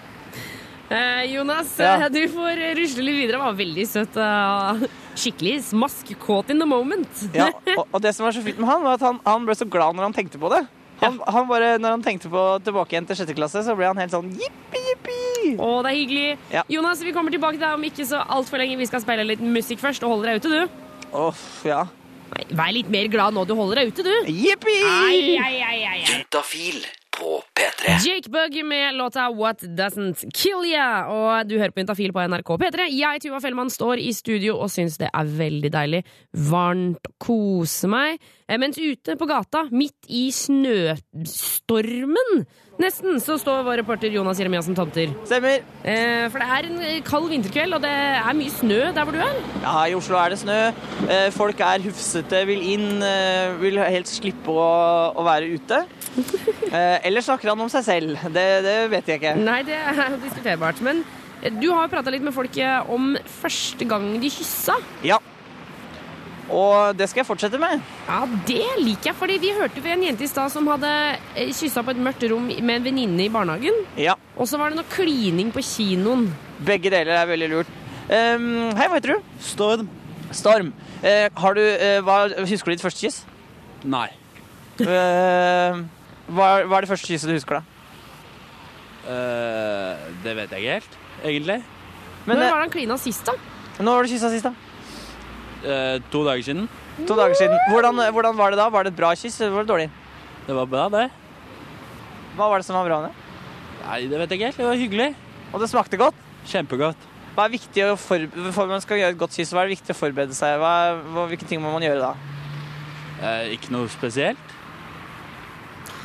[0.91, 1.93] Eh, Jonas, Ja.
[2.01, 3.37] eh, du får rusle litt videre.
[3.37, 4.17] Det var veldig søtt.
[4.19, 4.81] eh,
[5.15, 6.11] skikkelig smask.
[6.19, 7.23] Caught in the moment.
[7.35, 9.55] Ja, og, og det som var så fint med han, var at han, han ble
[9.55, 10.65] så glad når han tenkte på det.
[11.01, 13.97] Han, han bare, når han tenkte på tilbake igjen til sjette klasse, så ble han
[14.01, 15.55] helt sånn jippi, jippi.
[15.57, 16.27] Å, det er hyggelig.
[16.53, 16.63] Ja.
[16.69, 18.77] Jonas, vi kommer tilbake til deg om ikke så altfor lenge.
[18.79, 20.05] Vi skal spille litt musikk først.
[20.05, 21.11] Og holder deg ute, du.
[21.17, 21.83] Åh, ja.
[22.31, 24.31] Nei, vær litt mer glad nå du holder deg ute, du.
[24.31, 24.77] Jippi!
[24.87, 27.00] Ai, ai, ai, ai, ai.
[27.11, 27.97] På P3.
[28.05, 31.05] Jake Bugg med låta What Doesn't Kill Ya.
[31.11, 32.87] Og du hører på Juntafil på NRK P3.
[32.95, 36.01] Jeg, Tuva Fellmann, står i studio og syns det er veldig deilig.
[36.51, 37.03] Varmt.
[37.21, 38.19] Kose meg.
[38.47, 40.31] Eh, Mens ute på gata, midt i
[41.31, 42.31] snøstormen
[42.81, 45.11] Nesten så står vår reporter Jonas Jeremiassen Tomter.
[45.27, 45.59] Stemmer.
[45.85, 49.13] Eh, for det er en eh, kald vinterkveld, og det er mye snø der hvor
[49.13, 49.35] du er.
[49.61, 50.57] Ja, i Oslo er det snø.
[51.05, 54.69] Eh, Folk er hufsete, vil inn, eh, vil helst slippe å,
[55.13, 55.83] å være ute.
[56.71, 58.21] Eh, Eller snakker han om seg selv?
[58.31, 59.33] Det, det vet jeg ikke.
[59.43, 60.77] Nei, det er diskuterbart.
[60.87, 61.01] Men
[61.43, 63.09] eh, du har jo prata litt med folk eh, om
[63.41, 64.77] første gang de kyssa.
[65.03, 65.17] Ja.
[66.49, 67.81] Og det skal jeg fortsette med.
[68.07, 70.89] Ja, det liker jeg, fordi vi hørte ved en jente i stad som hadde
[71.35, 73.83] eh, kyssa på et mørkt rom med en venninne i barnehagen.
[73.99, 74.17] Ja.
[74.35, 76.29] Og så var det noe klining på kinoen.
[76.67, 77.75] Begge deler er veldig lurt.
[78.11, 79.33] Um, hei, hva heter du?
[79.45, 79.87] Storm.
[80.35, 80.73] Storm.
[81.03, 83.21] Uh, har du, uh, hva, husker du ditt første kyss?
[83.87, 84.09] Nei.
[84.81, 85.83] Uh,
[86.31, 87.81] hva, hva er det første kysset du husker, da?
[89.01, 91.63] Eh, det vet jeg ikke helt, egentlig.
[92.25, 93.33] Men, Når var det han klina sist, da?
[93.81, 94.70] Når var det kyssa sist, da?
[95.61, 96.69] Eh, to dager siden.
[97.07, 97.57] To dager siden.
[97.69, 98.69] Hvordan, hvordan var det da?
[98.73, 99.89] Var det et bra kyss, eller var det dårlig?
[100.47, 101.07] Det var bra, det.
[102.37, 103.29] Hva var det som var bra med det?
[103.85, 104.61] Nei, det vet jeg ikke helt.
[104.61, 105.09] Det var hyggelig.
[105.51, 106.27] Og det smakte godt?
[106.49, 107.07] Kjempegodt.
[107.35, 109.77] Hva er viktig å for, for man skal gjøre et godt kyss, hva er det
[109.77, 110.57] viktig å forberede seg?
[110.59, 110.73] Hva,
[111.13, 112.11] hva, hvilke ting må man gjøre da?
[113.21, 114.57] Eh, ikke noe spesielt.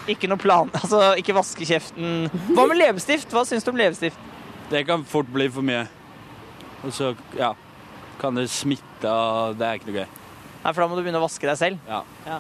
[0.07, 2.29] Ikke noe plan, altså ikke vaske kjeften.
[2.53, 3.33] Hva med leppestift?
[3.35, 4.21] Hva syns du om leppestift?
[4.71, 5.87] Det kan fort bli for mye.
[6.87, 7.55] Og så, ja,
[8.21, 10.07] kan det smitte, og det er ikke noe gøy.
[10.65, 11.91] Nei, for da må du begynne å vaske deg selv.
[11.91, 12.39] Ja.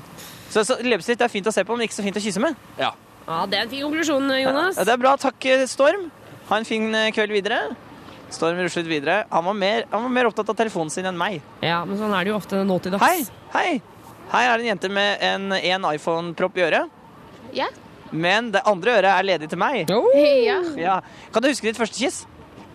[0.50, 2.56] Så, så leppestift er fint å se på, men ikke så fint å kysse med.
[2.80, 2.92] Ja.
[3.26, 4.78] Ja, Det er en fin konklusjon, Jonas.
[4.78, 5.16] Ja, det er bra.
[5.18, 6.08] Takk, Storm.
[6.48, 7.58] Ha en fin eh, kveld videre.
[8.30, 9.24] Storm ruslet videre.
[9.30, 11.40] Han var, mer, han var mer opptatt av telefonen sin enn meg.
[11.62, 13.02] Ja, men sånn er det jo ofte nå til dags.
[13.02, 14.06] Hei, hei.
[14.30, 16.94] Her er en jente med en, en iPhone-propp i øret.
[17.54, 17.68] Ja.
[18.14, 19.90] Men det andre øret er ledig til meg.
[19.90, 20.58] Ja.
[20.78, 20.96] Ja.
[21.34, 22.24] Kan du huske ditt første kyss?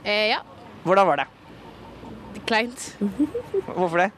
[0.03, 0.41] Eh, ja.
[0.83, 1.27] Hvordan var det?
[2.49, 2.87] Kleint.
[3.67, 4.11] Hvorfor det?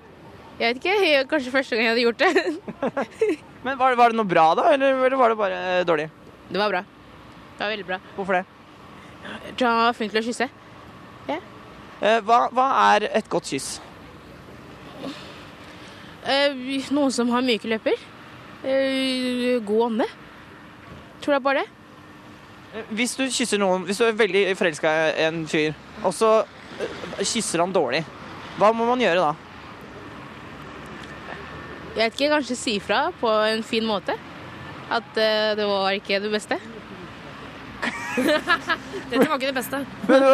[0.59, 0.97] Jeg vet ikke.
[1.03, 2.33] jeg- Kanskje første gang jeg hadde gjort det.
[3.65, 6.09] Men var, var det noe bra, da, eller, eller var det bare uh, dårlig?
[6.49, 6.83] Det var bra.
[7.53, 7.99] Det var veldig bra.
[8.17, 8.43] Hvorfor det?
[9.47, 10.49] Jeg tror han var flink til å kysse.
[12.03, 13.77] Eh, hva, hva er et godt kyss?
[16.23, 17.95] Uh, noen som har myke løper.
[18.63, 20.07] Eh, god ånde.
[21.23, 22.83] Tror det er bare det.
[22.97, 26.31] Hvis du kysser noen, hvis du er veldig forelska i en fyr, og så
[27.21, 28.03] kysser han dårlig,
[28.59, 29.33] hva må man gjøre da?
[31.93, 34.15] Jeg vet ikke, kanskje si fra på en fin måte.
[34.93, 36.57] At uh, det var ikke det beste.
[39.09, 39.79] Dette var ikke det beste.
[40.07, 40.25] Men,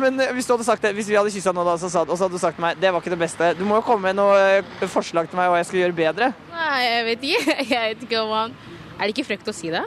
[0.00, 2.04] men eh, hvis du hadde sagt det, hvis vi hadde kyssa nå, da, så sa,
[2.04, 3.84] og så hadde du sagt til meg det var ikke det beste Du må jo
[3.86, 6.30] komme med noe eh, forslag til meg hva jeg skal gjøre bedre.
[6.52, 7.56] Nei, jeg vet ikke.
[7.72, 8.56] Jeg vet ikke om han
[8.98, 9.82] Er det ikke frekt å si det?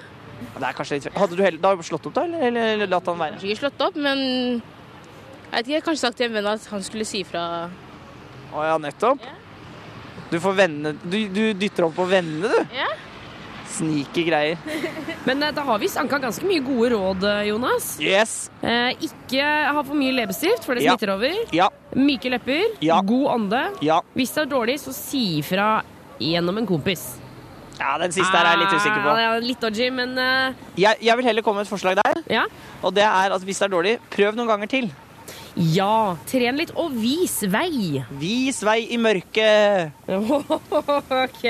[0.56, 2.26] Det er kanskje litt Hadde du heller da slått opp, da?
[2.28, 3.38] Eller, eller, eller latt han være?
[3.38, 4.62] Kanskje ikke slått opp, men
[5.56, 7.42] jeg vet ikke, jeg kanskje sagt til en venn at han skulle si fra.
[8.52, 9.24] Å ja, nettopp.
[10.32, 12.76] Du får vennene Du, du dytter opp på vennene, du.
[12.76, 12.90] Ja.
[13.76, 14.60] Sneaky greier.
[15.28, 17.94] Men eh, da har vi sanka ganske mye gode råd, eh, Jonas.
[18.04, 18.36] Yes.
[18.64, 20.96] Eh, ikke ha for mye leppestift, for det Ja.
[20.96, 21.40] smitter over.
[21.56, 21.70] Ja.
[21.96, 22.76] Myke lepper.
[22.84, 23.00] Ja.
[23.04, 23.62] God ånde.
[23.86, 24.02] Ja.
[24.16, 25.70] Hvis det er dårlig, så si ifra
[26.20, 27.14] gjennom en kompis.
[27.80, 29.16] Ja, den siste her er jeg litt usikker på.
[29.16, 30.68] Ah, ja, litt dodgy, men uh...
[30.80, 32.46] Jeg, jeg vil heller komme med et forslag der.
[32.84, 34.88] Og det er at hvis det er dårlig, prøv noen ganger til.
[35.56, 36.18] Ja.
[36.28, 38.04] Tren litt og vis vei.
[38.20, 39.96] Vis vei i mørket.
[40.12, 41.44] ok.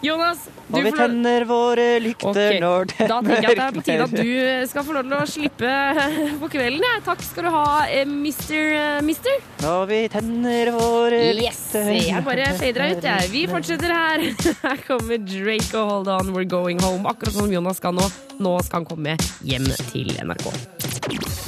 [0.00, 2.60] Jonas, du Og vi tenner våre lykter okay.
[2.62, 5.10] når det Da tenker jeg at det er på tide at du skal få lov
[5.10, 5.72] til å slippe
[6.40, 6.86] på kvelden.
[6.88, 6.94] Ja.
[7.04, 7.64] Takk skal du ha,
[8.08, 9.44] mister eh, Mister.
[9.68, 11.60] Og vi tenner våre Yes!
[11.76, 13.32] lykter Jeg bare fader deg ut, jeg.
[13.34, 14.24] Vi fortsetter her.
[14.64, 17.04] Her kommer Drake og Hold On, We're Going Home.
[17.10, 18.08] Akkurat som Jonas skal nå.
[18.40, 21.29] Nå skal han komme hjem til NRK.